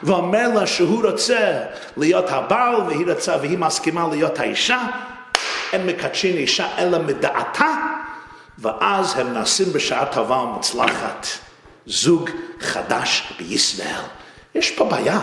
[0.03, 1.61] ואומר לה שהוא רוצה
[1.97, 4.83] להיות הבעל, והיא רוצה והיא מסכימה להיות האישה.
[5.73, 7.75] אין מקדשין אישה אלא מדעתה,
[8.59, 11.27] ואז הם נעשים בשעה טובה ומוצלחת
[11.87, 14.20] זוג חדש בישראל.
[14.55, 15.21] יש פה בעיה.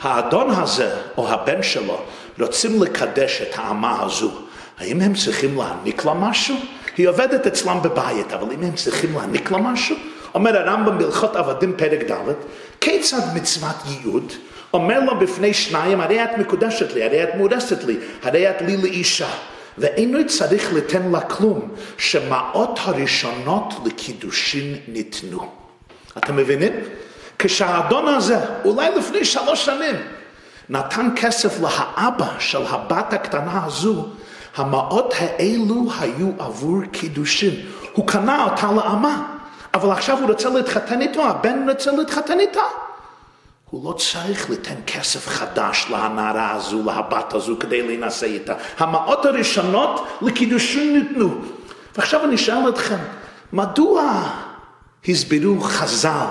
[0.00, 2.02] האדון הזה, או הבן שלו,
[2.40, 4.30] רוצים לקדש את האמה הזו.
[4.78, 6.56] האם הם צריכים להעניק לה משהו?
[6.96, 9.96] היא עובדת אצלם בבית, אבל אם הם צריכים להעניק לה משהו?
[10.34, 12.32] אומר הרמב"ם בהלכות עבדים פרק ד',
[12.80, 14.32] כיצד מצוות ייעוד?
[14.72, 18.76] אומר לו בפני שניים, הרי את מקודשת לי, הרי את מורסת לי, הרי את לי
[18.76, 19.28] לאישה.
[19.78, 21.68] ואינו צריך ליתן לה כלום,
[21.98, 25.48] שמעות הראשונות לקידושין ניתנו.
[26.18, 26.72] אתם מבינים?
[27.42, 29.96] כשהאדון הזה, אולי לפני שלוש שנים,
[30.68, 34.06] נתן כסף לאבא של הבת הקטנה הזו,
[34.56, 37.54] המעות האלו היו עבור קידושין.
[37.92, 39.22] הוא קנה אותה לאמה,
[39.74, 42.62] אבל עכשיו הוא רוצה להתחתן איתו, הבן רוצה להתחתן איתה.
[43.70, 48.54] הוא לא צריך ליתן כסף חדש לנערה הזו, לבת הזו, כדי להינשא איתה.
[48.78, 51.34] המעות הראשונות לקידושין ניתנו.
[51.96, 52.98] ועכשיו אני שואל אתכם,
[53.52, 54.30] מדוע
[55.08, 56.26] הסבירו חז"ל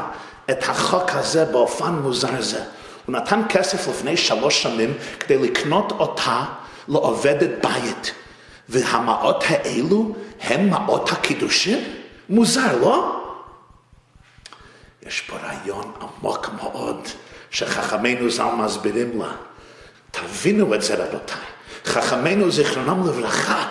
[0.51, 2.63] את החוק הזה באופן מוזר זה.
[3.05, 6.45] הוא נתן כסף לפני שלוש שנים כדי לקנות אותה
[6.87, 8.13] לעובדת בית.
[8.69, 11.83] והמעות האלו הם מעות הקידושים?
[12.29, 13.21] מוזר, לא?
[15.03, 17.07] יש פה רעיון עמוק מאוד
[17.51, 19.31] שחכמינו ז"ל מסבירים לה.
[20.11, 21.37] תבינו את זה רבותיי.
[21.85, 23.67] חכמינו זיכרונם לברכה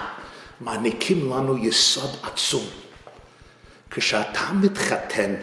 [0.61, 2.65] מעניקים לנו יסוד עצום.
[3.91, 5.35] כשאתה מתחתן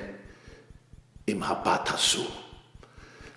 [1.27, 2.25] עם הבת הזו.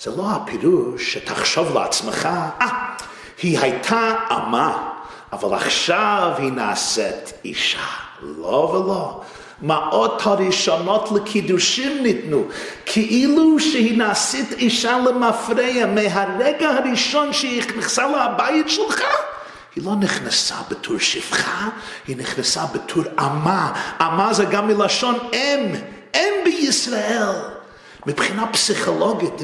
[0.00, 3.02] זה לא הפירוש שתחשוב לעצמך, אה, ah,
[3.42, 4.92] היא הייתה אמה,
[5.32, 7.86] אבל עכשיו היא נעשית אישה.
[8.22, 9.20] לא ולא.
[9.62, 12.44] מעות הראשונות לקידושים ניתנו,
[12.86, 19.02] כאילו שהיא נעשית אישה למפרע מהרגע הראשון שהיא נכנסה לבית שלך.
[19.76, 21.68] היא לא נכנסה בתור שפחה,
[22.06, 23.72] היא נכנסה בתור אמה.
[24.00, 25.74] אמה זה גם מלשון אם,
[26.14, 27.57] אם בישראל.
[28.08, 29.34] מבחינה פסיכולוגית,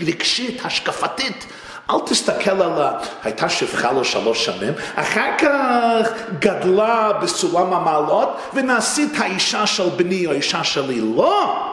[0.00, 1.46] רגשית, השקפתית.
[1.90, 2.98] אל תסתכל על ה...
[3.22, 10.32] הייתה שפחה לו שלוש שנים, אחר כך גדלה בסולם המעלות ונעשית האישה של בני או
[10.32, 11.00] האישה שלי.
[11.16, 11.72] לא!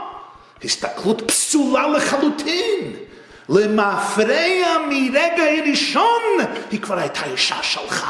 [0.63, 2.93] הסתכלות פסולה לחלוטין.
[3.49, 6.21] למפרע מרגע הראשון
[6.71, 8.05] היא כבר הייתה אישה שלך.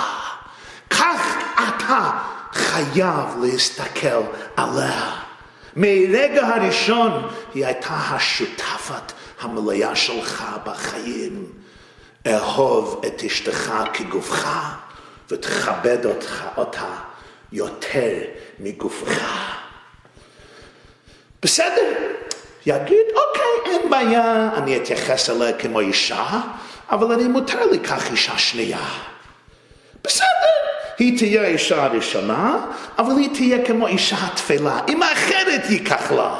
[0.89, 2.10] כך אתה
[2.54, 4.22] חייב להסתכל
[4.58, 5.31] עליה.
[5.76, 11.46] מרגע הראשון היא הייתה השותפת המלאה שלך בחיים.
[12.28, 14.48] אהוב את אשתך כגופך
[15.32, 16.96] ותכבד אותך, אותה
[17.52, 18.14] יותר
[18.60, 19.58] מגופך.
[21.42, 21.94] בסדר,
[22.66, 26.40] יגיד, אוקיי, אין בעיה, אני אתייחס אליה כמו אישה,
[26.90, 28.88] אבל אני מותר לי כך אישה שנייה.
[30.04, 30.26] בסדר,
[31.02, 32.66] היא תהיה האישה הראשונה,
[32.98, 36.40] אבל היא תהיה כמו אישה התפלה, אם האחרת ייקח לה.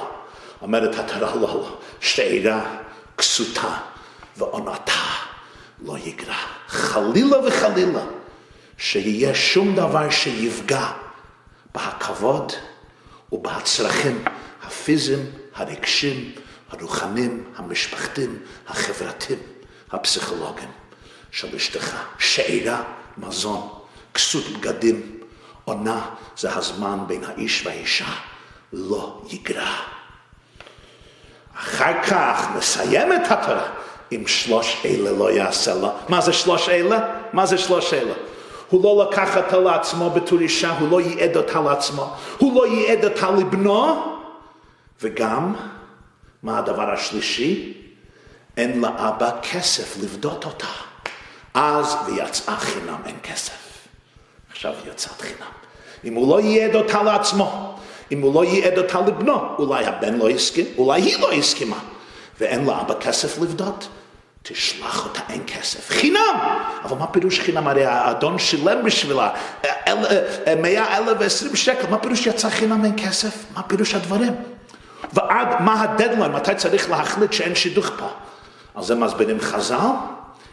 [0.62, 2.62] אומרת התורה לא, שאירה
[3.17, 3.78] כסותה
[4.38, 5.02] ועונתה
[5.86, 6.36] לא יגרע.
[6.67, 8.02] חלילה וחלילה
[8.78, 10.86] שיהיה שום דבר שיפגע
[11.76, 12.54] בהכבוד
[13.32, 14.24] ובצרכים
[14.63, 16.32] הפיזיים, הרגשיים,
[16.69, 19.39] הרוחניים, המשפחתיים, החברתיים,
[19.91, 20.71] הפסיכולוגיים
[21.32, 21.95] של אשתך.
[22.19, 22.84] שאירה
[23.17, 23.81] מזון.
[24.13, 25.19] כסות בגדים,
[25.65, 28.13] עונה זה הזמן בין האיש והאישה,
[28.74, 29.76] לא יגרע.
[31.56, 33.67] אחר כך נסיים את התורה
[34.12, 35.89] אם שלוש אלה לא יעשה לה.
[36.10, 37.00] מה זה שלוש אלה?
[37.34, 38.13] מה זה שלוש אלה?
[38.69, 43.06] הוא לא לקח אותה לעצמו בתור אישה, הוא לא ייעד אותה לעצמו, הוא לא ייעד
[43.06, 44.17] אותה לבנו,
[45.02, 45.54] וגם,
[46.43, 47.74] מה הדבר השלישי?
[48.58, 50.67] אין לאבא כסף לבדות אותה.
[51.54, 53.61] אז ויצאה חינם אין כסף.
[54.62, 55.52] עכשיו היא יצאת חינם.
[56.04, 57.76] אם הוא לא ייעד אותה לעצמו,
[58.12, 61.80] אם הוא לא ייעד אותה לבנו, אולי הבן לא הסכים, אולי היא לא הסכימה,
[62.39, 63.88] ואין לאבא כסף לבדות,
[64.43, 65.89] תשלח אותה אין כסף.
[65.89, 66.58] חינם!
[66.84, 67.67] אבל מה פירוש חינם?
[67.67, 69.30] הרי האדון שילם בשבילה
[70.62, 73.45] מאה אלף ועשרים שקל, מה פירוש יצא חינם אין כסף?
[73.56, 74.36] מה פירוש הדברים?
[75.13, 78.08] ועד מה הדדליין, מתי צריך להחליט שאין שידוך פה?
[78.76, 79.76] על זה מסבירים חז"ל,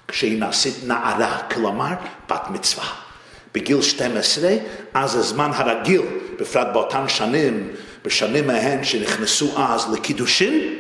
[0.09, 1.95] כשהיא נעשית נערה, כלומר
[2.29, 3.08] בת מצווה.
[3.55, 4.51] בגיל 12,
[4.95, 6.03] אז הזמן הרגיל,
[6.41, 7.73] בפרט באותן שנים,
[8.05, 10.75] בשנים מהן שנכנסו אז לקידושין,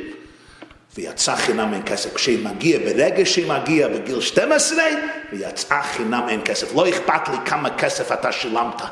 [0.96, 2.14] ויצא חינם אין כסף.
[2.14, 4.84] כשהיא מגיעה, ברגע שהיא מגיעה בגיל 12,
[5.32, 6.74] ויצאה חינם אין כסף.
[6.74, 8.82] לא אכפת לי כמה כסף אתה שילמת.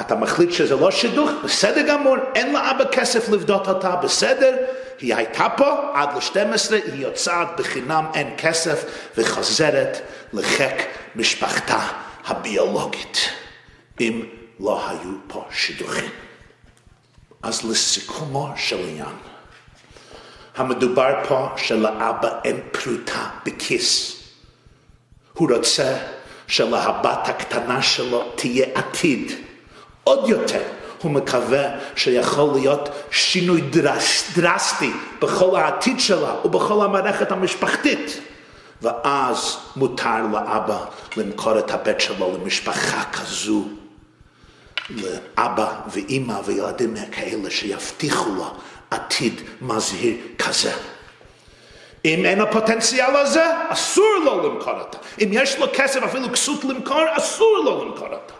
[0.00, 4.56] אתה מחליט שזה לא שידוך, בסדר גמור, אין לאבא כסף לבדות אותה, בסדר,
[5.00, 8.84] היא הייתה פה עד ל-12, היא יוצאת בחינם אין כסף
[9.16, 10.00] וחוזרת
[10.32, 13.18] לחיק משפחתה הביולוגית,
[14.00, 14.22] אם
[14.60, 16.10] לא היו פה שידוכים.
[17.42, 19.16] אז לסיכומו של עניין,
[20.56, 24.20] המדובר פה שלאבא אין פרוטה בכיס.
[25.32, 25.96] הוא רוצה
[26.46, 29.32] שלהבת הקטנה שלו תהיה עתיד.
[30.04, 30.62] עוד יותר,
[31.02, 38.20] הוא מקווה שיכול להיות שינוי דרס, דרסטי בכל העתיד שלה ובכל המערכת המשפחתית.
[38.82, 40.84] ואז מותר לאבא
[41.16, 43.64] למכור את הבית שלו למשפחה כזו,
[44.90, 48.50] לאבא ואימא וילדים כאלה שיבטיחו לו
[48.90, 50.72] עתיד מזהיר כזה.
[52.04, 54.98] אם אין הפוטנציאל הזה, אסור לו למכור אותה.
[55.22, 58.34] אם יש לו כסף אפילו כסות למכור, אסור לו למכור אותה.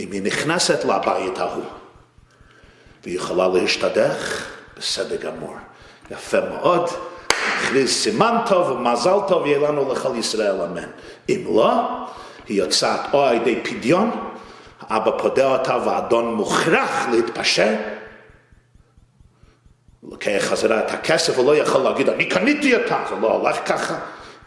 [0.00, 1.64] אם היא נכנסת לבית ההוא
[3.04, 5.56] והיא יכולה להשתדך, בסדר גמור.
[6.10, 6.90] יפה מאוד.
[7.56, 10.88] נכריז סימן טוב ומזל טוב יהיה לנו לכל ישראל אמן.
[11.28, 11.72] אם לא,
[12.48, 14.10] היא יוצאת או על ידי פדיון,
[14.82, 17.74] אבא פודה אותה והאדון מוכרח להתפשר,
[20.02, 23.94] לוקח חזרה את הכסף, הוא לא יכול להגיד, אני קניתי אותה, זה לא הולך ככה.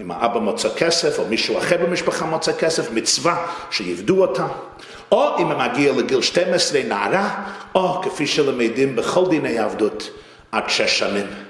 [0.02, 4.48] אם האבא מוצא כסף, או מישהו אחר במשפחה מוצא כסף, מצווה שיבדו אותה.
[5.12, 7.44] או אם היא מגיעה לגיל 12 נערה,
[7.76, 10.10] או כפי שלמדים בכל דיני עבדות,
[10.52, 11.49] עד שש שנים.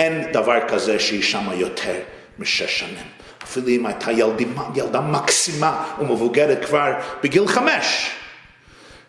[0.00, 2.00] אין דבר כזה שהיא שמה יותר
[2.38, 3.06] משש שנים.
[3.42, 8.10] אפילו אם הייתה ילדה, ילדה מקסימה ומבוגרת כבר בגיל חמש.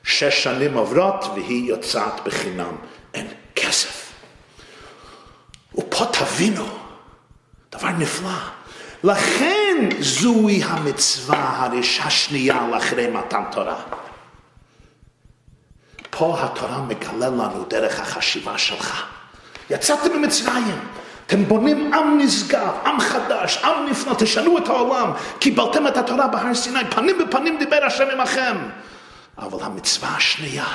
[0.04, 2.76] שש שנים עוברות והיא יוצאת בחינם.
[3.14, 4.12] אין כסף.
[5.76, 6.66] ופה תבינו,
[7.72, 8.40] דבר נפלא.
[9.04, 11.70] לכן זוהי המצווה
[12.04, 13.82] השנייה לאחרי מתן תורה.
[16.10, 19.21] פה התורה מגלה לנו דרך החשיבה שלך.
[19.72, 20.80] יצאתם ממצרים,
[21.28, 25.12] אתם בונים עם נשגב, עם חדש, עם נפלא, תשנו את העולם.
[25.40, 28.58] קיבלתם את התורה בהר סיני, פנים בפנים דיבר השם עמכם.
[29.38, 30.66] אבל המצווה השנייה,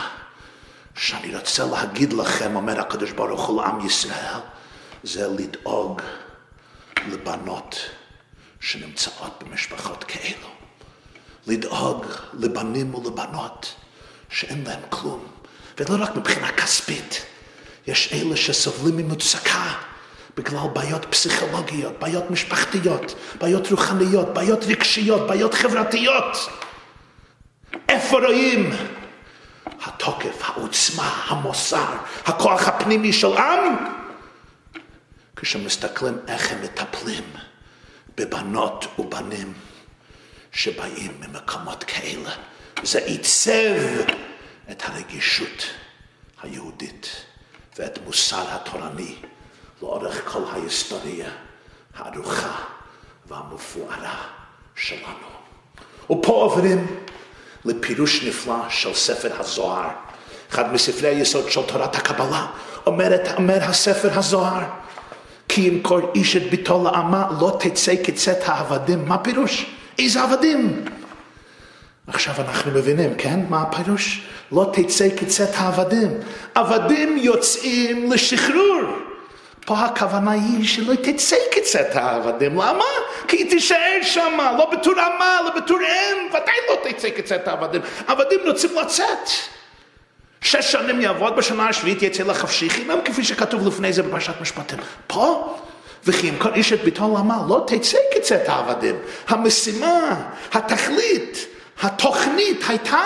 [0.95, 4.41] שאני רוצה להגיד לכם, אומר הקדוש ברוך הוא לעם ישראל,
[5.03, 6.03] זה לדאוג
[7.09, 7.77] לבנות
[8.61, 10.49] שנמצאות במשפחות כאלו.
[11.47, 13.75] לדאוג לבנים ולבנות
[14.29, 15.25] שאין להם כלום.
[15.79, 17.27] ולא רק מבחינה כספית,
[17.87, 19.73] יש אלה שסובלים ממצוקה
[20.37, 26.37] בגלל בעיות פסיכולוגיות, בעיות משפחתיות, בעיות רוחניות, בעיות רגשיות, בעיות חברתיות.
[27.89, 28.71] איפה רואים?
[29.85, 33.77] התוקף, העוצמה, המוסר, הכוח הפנימי של עם,
[35.37, 37.25] כשמסתכלים איך הם מטפלים
[38.17, 39.53] בבנות ובנים
[40.53, 42.31] שבאים ממקומות כאלה.
[42.83, 43.77] זה עיצב
[44.71, 45.67] את הרגישות
[46.43, 47.27] היהודית
[47.79, 49.15] ואת מוסר התורני
[49.83, 51.31] לאורך כל ההיסטוריה
[51.97, 52.63] הארוכה
[53.29, 54.23] והמפוארה
[54.75, 55.27] שלנו.
[56.11, 56.87] ופה עוברים
[57.65, 59.89] לפירוש נפלא של ספר הזוהר.
[60.51, 62.47] אחד מספרי היסוד של תורת הקבלה
[62.87, 64.63] אומרת, אומר הספר הזוהר
[65.49, 69.09] כי אם כל איש את ביתו לאמה לא תצא כצאת העבדים.
[69.09, 69.67] מה פירוש?
[69.99, 70.85] איזה עבדים?
[72.07, 73.41] עכשיו אנחנו מבינים, כן?
[73.49, 74.23] מה הפירוש?
[74.53, 76.11] לא תצא כצאת העבדים.
[76.55, 78.83] עבדים יוצאים לשחרור.
[79.67, 82.53] פה הכוונה היא שלא תצא כצאת העבדים.
[82.53, 82.85] למה?
[83.29, 87.81] כי היא תישאר שם, לא בתור אמה, לא בתור אם, ודאי לא תצא כצאת העבדים.
[88.07, 89.29] עבדים רוצים לצאת.
[90.41, 94.79] שש שנים יעבוד בשנה השביעית יצא לחפשי חינם כפי שכתוב לפני זה בפרשת משפטים.
[95.07, 95.57] פה,
[96.05, 98.97] וכי אם כל איש את ביתו למה לא תצא כצאת העבדים.
[99.29, 101.47] המשימה, התכלית,
[101.81, 103.03] התוכנית הייתה,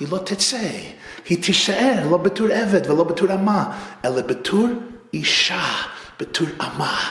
[0.00, 0.70] היא לא תצא,
[1.26, 3.64] היא תישאר לא בתור עבד ולא בתור אמה,
[4.04, 4.66] אלא בתור
[5.14, 5.64] אישה,
[6.20, 7.10] בתור אמה.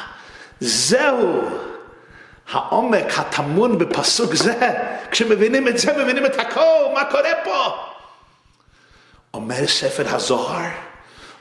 [0.59, 1.41] זהו
[2.51, 4.69] העומק הטמון בפסוק זה.
[5.11, 7.75] כשמבינים את זה, מבינים את הכל, מה קורה פה.
[9.33, 10.69] אומר ספר הזוהר,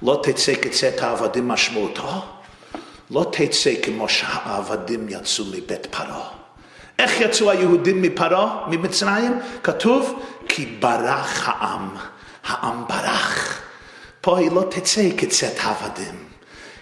[0.02, 2.24] לא תצא כצאת העבדים משמעותו,
[3.10, 6.37] לא תצא כמו שהעבדים יצאו מבית פרעה.
[6.98, 9.38] איך יצאו היהודים מפרעה, ממצרים?
[9.62, 11.88] כתוב, כי ברח העם.
[12.46, 13.60] העם ברח.
[14.20, 16.14] פה היא לא תצא כצאת העבדים.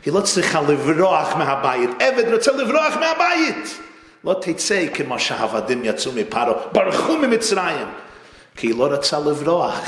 [0.04, 1.90] היא לא צריכה לברוח מהבית.
[1.98, 3.78] עבד רוצה לברוח מהבית.
[4.24, 7.86] לא תצא כמו שהעבדים יצאו מפרעה, ברחו ממצרים.
[8.56, 9.84] כי היא לא רצה לברוח.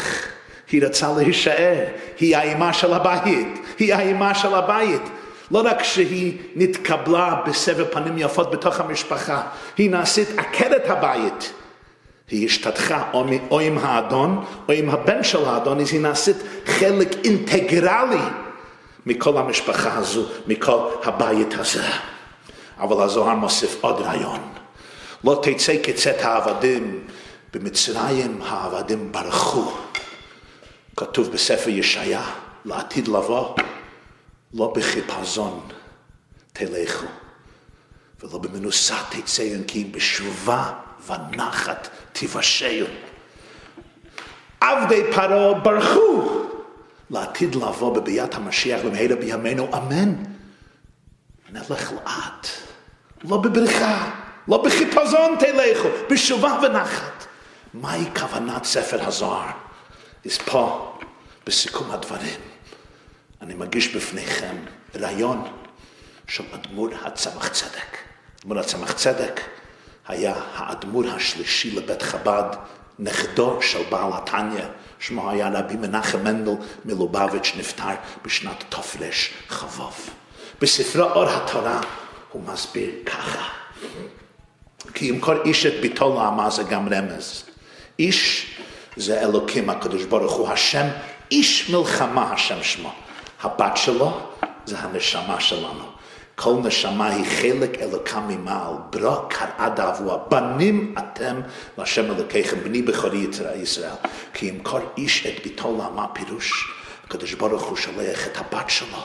[0.71, 1.85] היא רצה להישאר.
[2.19, 3.49] היא האימה של הבית.
[3.79, 5.03] היא האימה של הבית.
[5.51, 9.43] לא רק שהיא נתקבלה בסבר פנים יפות בתוך המשפחה,
[9.77, 11.53] היא נעשית עקרת הבית.
[12.31, 16.37] היא השתתחה או, או עם האדון או עם הבן של האדון, אז היא נעשית
[16.67, 18.23] חלק אינטגרלי
[19.07, 21.85] מכל המשפחה הזו, מכל הבית הזה.
[22.81, 24.41] אבל הזוהר מוסיף עוד רעיון.
[25.25, 27.05] לא תצא כצאת העבדים,
[27.55, 29.73] במצרים העבדים ברחו.
[30.97, 32.23] כתוב בספר ישעיה,
[32.65, 33.55] לעתיד לבוא,
[34.55, 35.69] לא בחיפזון
[36.53, 37.07] תלכו,
[38.21, 40.73] ולא במנוסה תצאו, כי בשובה
[41.07, 42.87] ונחת תיוושעו.
[44.61, 46.29] עבדי פרעה ברחו
[47.11, 50.15] לעתיד לבוא בביאת המשיח במהרה בימינו, אמן.
[51.51, 52.47] נלך לאט,
[53.25, 54.11] לא בבריחה,
[54.49, 57.27] לא בחיפזון תלכו, בשובה ונחת.
[57.75, 59.51] מהי כוונת ספר הזוהר?
[60.27, 60.95] אז פה,
[61.47, 62.41] בסיכום הדברים,
[63.43, 64.57] אני מגיש בפניכם
[64.97, 65.45] רעיון
[66.27, 67.97] של אדמו"ר הצמח צדק.
[68.41, 69.41] אדמו"ר הצמח צדק
[70.09, 72.57] היה האדמו"ר השלישי לבית חב"ד,
[72.99, 74.65] נכדו של בעל התניא,
[74.99, 76.53] שמו היה רבי מנחם מנדל
[76.85, 79.83] מלובביץ', נפטר בשנת תרכ"ו.
[80.61, 81.81] בספרו אור התורה
[82.33, 83.49] הוא מסביר ככה,
[84.95, 87.45] כי אם כל איש את ביתו לעמה זה גם רמז.
[87.99, 88.51] איש
[88.97, 90.87] זה אלוקים הקדוש ברוך הוא השם,
[91.31, 93.08] איש מלחמה השם שמו.
[93.41, 94.21] הבת שלו
[94.65, 95.85] זה הנשמה שלנו.
[96.35, 101.41] כל נשמה היא חלק אלוקה ממעל, ברא קראה דאבוה, בנים אתם
[101.79, 103.95] להשם אלוקיכם, בני בכורי ישראל.
[104.35, 106.73] כי אם כל איש את ביתו לעמה פירוש,
[107.05, 108.99] הקדוש ברוך הוא שולח את הבת שלו.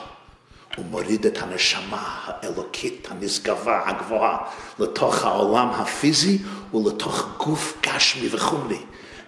[0.75, 4.37] הוא מוריד את הנשמה האלוקית הנשגבה, הגבוהה,
[4.79, 6.37] לתוך העולם הפיזי
[6.73, 8.79] ולתוך גוף גשמי וחומרי.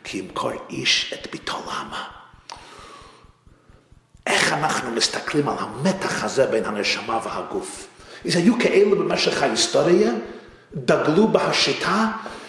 [0.03, 2.24] כי אם כל איש את ביתו לעמה.
[4.28, 7.88] איך אנחנו מסתכלים על המתח הזה בין הנשמה והגוף.
[8.26, 10.11] אז היו כאלה במשך ההיסטוריה,
[10.76, 12.07] דגלו בהשיטה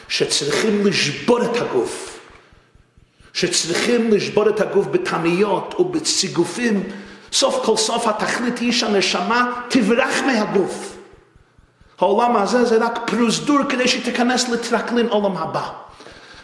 [0.09, 2.19] שצריכים לשבור את הגוף.
[3.33, 6.83] שצריכים לשבור את הגוף בתניות ובציגופים.
[7.33, 10.97] סוף כל סוף התכלית היא שהנשמה תברח מהגוף.
[11.99, 15.71] העולם הזה זה רק פרוזדור כדי שתיכנס לטרקלין עולם הבא.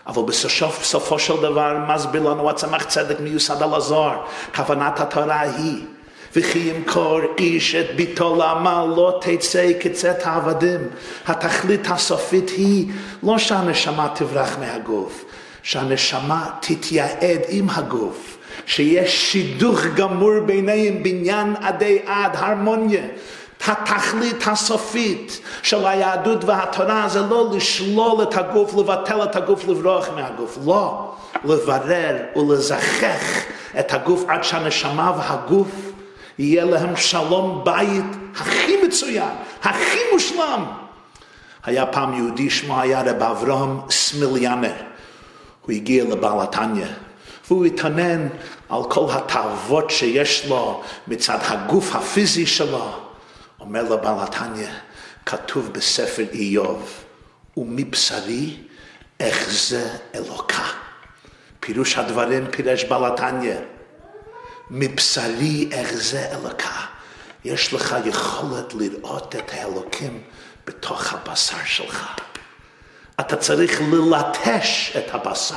[0.07, 4.19] אבל בסופו של דבר מסביר לנו הצמח צדק מיוסד על הזוהר.
[4.55, 5.85] כוונת התורה היא,
[6.37, 10.81] וכי ימכור איש את ביתו לעמל לא תצא כצאת העבדים.
[11.27, 12.93] התכלית הסופית היא
[13.23, 15.25] לא שהנשמה תברח מהגוף,
[15.63, 18.39] שהנשמה תתייעד עם הגוף.
[18.67, 23.03] שיש שידוך גמור ביניהם, בניין עדי עד, הרמוניה.
[23.67, 30.59] התכלית הסופית של היהדות והתורה זה לא לשלול את הגוף, לבטל את הגוף, לברוח מהגוף.
[30.67, 31.13] לא,
[31.45, 33.45] לברר ולזכך
[33.79, 35.93] את הגוף עד שהנשמה והגוף
[36.39, 38.05] יהיה להם שלום בית
[38.37, 39.31] הכי מצוין,
[39.63, 40.65] הכי מושלם.
[41.65, 44.73] היה פעם יהודי, שמו היה רב אברהם סמיליאנר.
[45.67, 46.87] הוא הגיע לבעל התניא,
[47.47, 48.29] והוא התענן
[48.69, 53.02] על כל התאוות שיש לו מצד הגוף הפיזי שלו.
[53.63, 54.69] אומר לבעל התניא,
[55.27, 57.05] כתוב בספר איוב,
[57.57, 58.57] ומבשרי
[59.23, 60.69] אחזה אלוקה.
[61.61, 63.57] פירוש הדברים פירש בעל התניא,
[64.71, 66.87] מבשרי אחזה אלוקה.
[67.45, 70.23] יש לך יכולת לראות את האלוקים
[70.67, 72.17] בתוך הבשר שלך.
[73.21, 75.57] אתה צריך ללטש את הבשר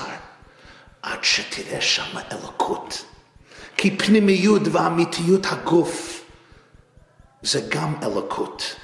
[1.02, 3.06] עד שתראה שם אלוקות.
[3.78, 6.15] כי פנימיות ואמיתיות הגוף
[7.46, 8.76] זה גם אלוקות.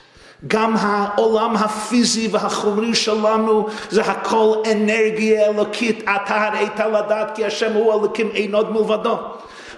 [0.48, 6.04] גם העולם הפיזי והחומרי שלנו זה הכל אנרגיה אלוקית.
[6.04, 9.18] אתה הראית לדעת כי השם הוא אלוקים אין עוד מלבדו.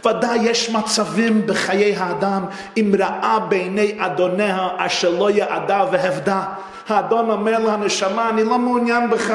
[0.06, 2.46] ודאי יש מצבים בחיי האדם
[2.78, 6.44] אם ראה בעיני אדוניה אשר לא יעדה והבדה.
[6.90, 9.34] האדון אומר לנשמה אני לא מעוניין בך,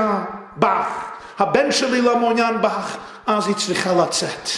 [0.57, 1.05] בך.
[1.39, 2.97] הבן שלי לא מעוניין בך,
[3.27, 4.49] אז היא צריכה לצאת.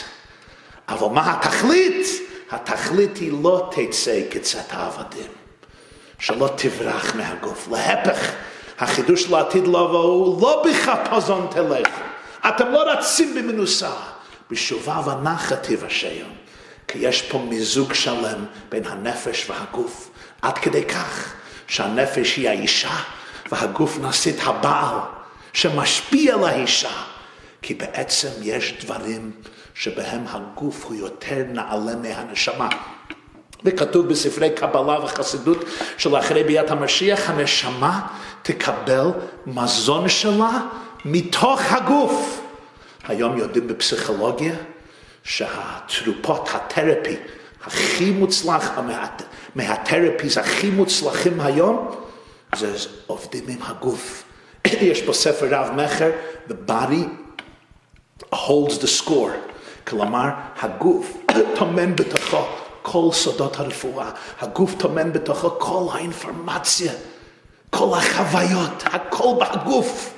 [0.88, 2.30] אבל מה התכלית?
[2.51, 5.30] התכלית היא לא תצא כצאת העבדים,
[6.18, 7.68] שלא תברח מהגוף.
[7.68, 8.32] להפך,
[8.78, 11.88] החידוש לעתיד לבוא הוא לא בחפזון תלך.
[12.48, 13.92] אתם לא רצים במנוסה,
[14.51, 16.26] בשובה ונחת תבשעו.
[16.88, 20.11] כי יש פה מיזוג שלם בין הנפש והגוף,
[20.42, 21.32] עד כדי כך
[21.66, 22.96] שהנפש היא האישה
[23.53, 24.96] והגוף נשאת הבעל
[25.53, 27.03] שמשפיע על האישה,
[27.62, 29.32] כי בעצם יש דברים
[29.75, 32.68] שבהם הגוף הוא יותר נעלה מהנשמה.
[33.64, 35.64] וכתוב בספרי קבלה וחסידות
[35.99, 38.07] שלאחרי ביאת המשיח הנשמה
[38.43, 39.07] תקבל
[39.47, 40.61] מזון שלה
[41.05, 42.41] מתוך הגוף.
[43.09, 44.55] היום יודעים בפסיכולוגיה
[45.23, 47.16] שהתרופות, התרפי
[47.64, 48.79] הכי מוצלח,
[49.55, 51.95] מהתרפיס הכי מוצלחים היום,
[52.57, 54.25] זה עובדים עם הגוף.
[54.64, 56.11] יש פה ספר רב מכר,
[56.49, 57.05] The Body
[58.35, 59.49] holds the score.
[59.91, 60.28] כלומר,
[60.61, 61.16] הגוף
[61.55, 62.47] טומן בתוכו
[62.82, 64.11] כל סודות הרפואה,
[64.41, 66.93] הגוף טומן בתוכו כל האינפורמציה,
[67.70, 70.14] כל החוויות, הכל בגוף.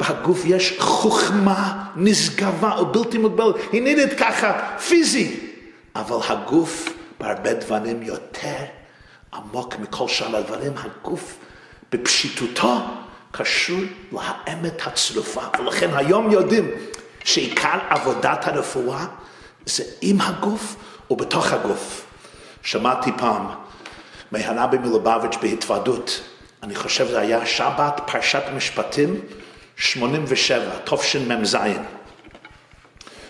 [0.00, 5.40] בגוף יש חוכמה נשגבה ובלתי מוגבלת, היא נראית ככה פיזי,
[5.96, 6.88] אבל הגוף
[7.20, 8.56] בהרבה דברים יותר
[9.34, 11.38] עמוק מכל שאר הדברים, הגוף
[11.92, 12.76] בפשיטותו
[13.30, 13.80] קשור
[14.12, 16.70] לאמת הצרופה, ולכן היום יודעים
[17.28, 19.06] שעיקר עבודת הרפואה
[19.66, 20.76] זה עם הגוף
[21.10, 22.06] ובתוך הגוף.
[22.62, 23.46] שמעתי פעם
[24.32, 26.20] מהרבי מלובביץ' בהתוועדות,
[26.62, 29.20] אני חושב זה היה שבת פרשת משפטים
[29.76, 31.56] 87, תשמ"ז,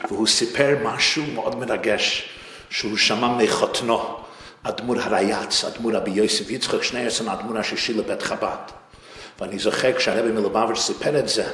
[0.09, 2.29] והוא סיפר משהו מאוד מרגש
[2.71, 4.17] שהוא שמע מחותנו,
[4.63, 8.71] אדמו"ר הרייץ, אדמו"ר רבי יוסף יצחק שניירסון, האדמו"ר השישי לבית חב"ד.
[9.41, 11.53] ואני זוכר כשהרבי מלובביץ' סיפר את זה,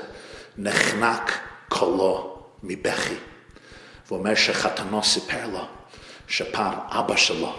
[0.58, 1.38] נחנק
[1.68, 2.33] קולו
[2.64, 3.14] מבכי.
[4.06, 5.66] והוא אומר שחתנו סיפר לו
[6.28, 7.56] שפעם אבא שלו,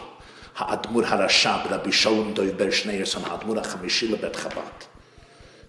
[0.56, 4.86] האדמו"ר הרש"ב, רבי שלום דויבר שניירסון, האדמו"ר החמישי לבית חב"ד,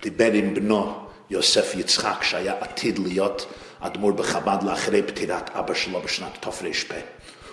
[0.02, 3.46] דיבר עם בנו יוסף יצחק, שהיה עתיד להיות
[3.80, 6.92] אדמו"ר בחב"ד לאחרי פטירת אבא שלו בשנת תר"פ.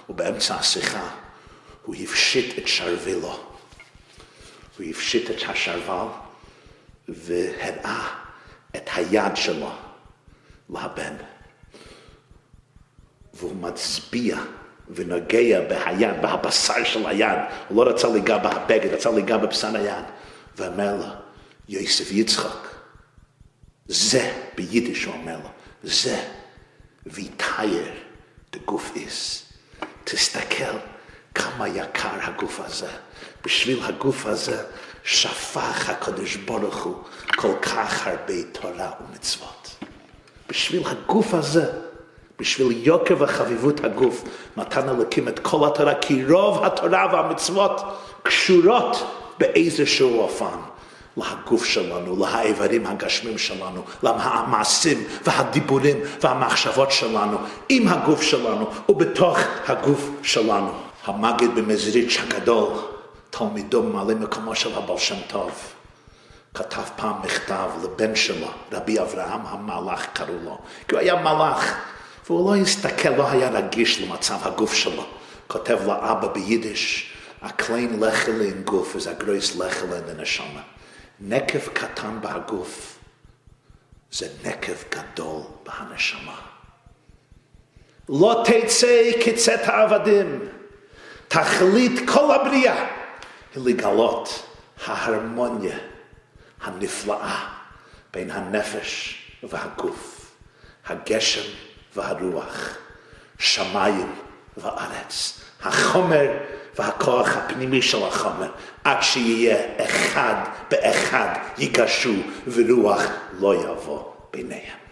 [0.09, 1.09] ובאמצע השיחה
[1.85, 3.39] הוא הפשיט את שרוולו.
[4.77, 6.07] הוא הפשיט את השרוול
[7.09, 8.07] והראה
[8.75, 9.71] את היד שלו
[10.69, 11.15] לבן.
[13.43, 14.37] והוא מצביע
[14.89, 17.39] ונוגע ביד, בהבשר של היד.
[17.69, 20.05] הוא לא רצה לגע בהבגד, רצה לגע בבשר היד.
[20.57, 21.05] ואומר לו,
[21.69, 22.67] יוסף יצחק,
[23.87, 25.49] זה, ביידיש הוא אומר לו,
[25.83, 26.23] זה
[27.05, 27.93] ויתייר
[28.51, 29.43] דגוף איס.
[30.03, 30.77] תסתכל
[31.35, 32.89] כמה יקר הגוף הזה.
[33.45, 34.63] בשביל הגוף הזה
[35.03, 37.03] שפך הקדוש ברוך הוא
[37.35, 39.75] כל כך הרבה תורה ומצוות.
[40.49, 41.71] בשביל הגוף הזה,
[42.43, 44.23] בשביל יוקר וחביבות הגוף,
[44.57, 47.81] נתן אלוקים את כל התורה, כי רוב התורה והמצוות
[48.23, 49.03] קשורות
[49.39, 50.57] באיזשהו אופן.
[51.17, 57.37] להגוף שלנו, לאיברים הגשמים שלנו, למעשים והדיבורים והמחשבות שלנו,
[57.69, 59.37] עם הגוף שלנו ובתוך
[59.67, 60.71] הגוף שלנו.
[61.05, 62.67] המגיד במזריץ' הגדול,
[63.29, 65.51] תלמידו ממלא מקומו של הבעל שם טוב,
[66.53, 71.75] כתב פעם מכתב לבן שלו, רבי אברהם המלאך קראו לו, כי הוא היה מלאך,
[72.25, 75.05] והוא לא הסתכל, לא היה רגיש למצב הגוף שלו.
[75.47, 80.61] כותב לאבא ביידיש, הקליין לחל אין גוף, a gross לחל אין הנשמה.
[81.19, 82.99] נקב קטן בגוף
[84.11, 86.39] זה נקב גדול בהנשמה.
[88.09, 90.49] לא תצא כצאת העבדים,
[91.27, 92.87] תכלית כל הבריאה
[93.55, 94.45] היא לגלות
[94.85, 95.77] ההרמוניה
[96.61, 97.49] הנפלאה
[98.13, 100.31] בין הנפש והגוף,
[100.85, 101.51] הגשם
[101.95, 102.77] והרוח,
[103.39, 104.15] שמיים
[104.57, 106.31] וארץ, החומר
[106.75, 108.51] והכוח הפנימי של החומר,
[108.83, 110.35] עד שיהיה אחד
[110.71, 112.13] באחד ייגשו
[112.47, 113.03] ורוח
[113.39, 114.82] לא יבוא ביניהם.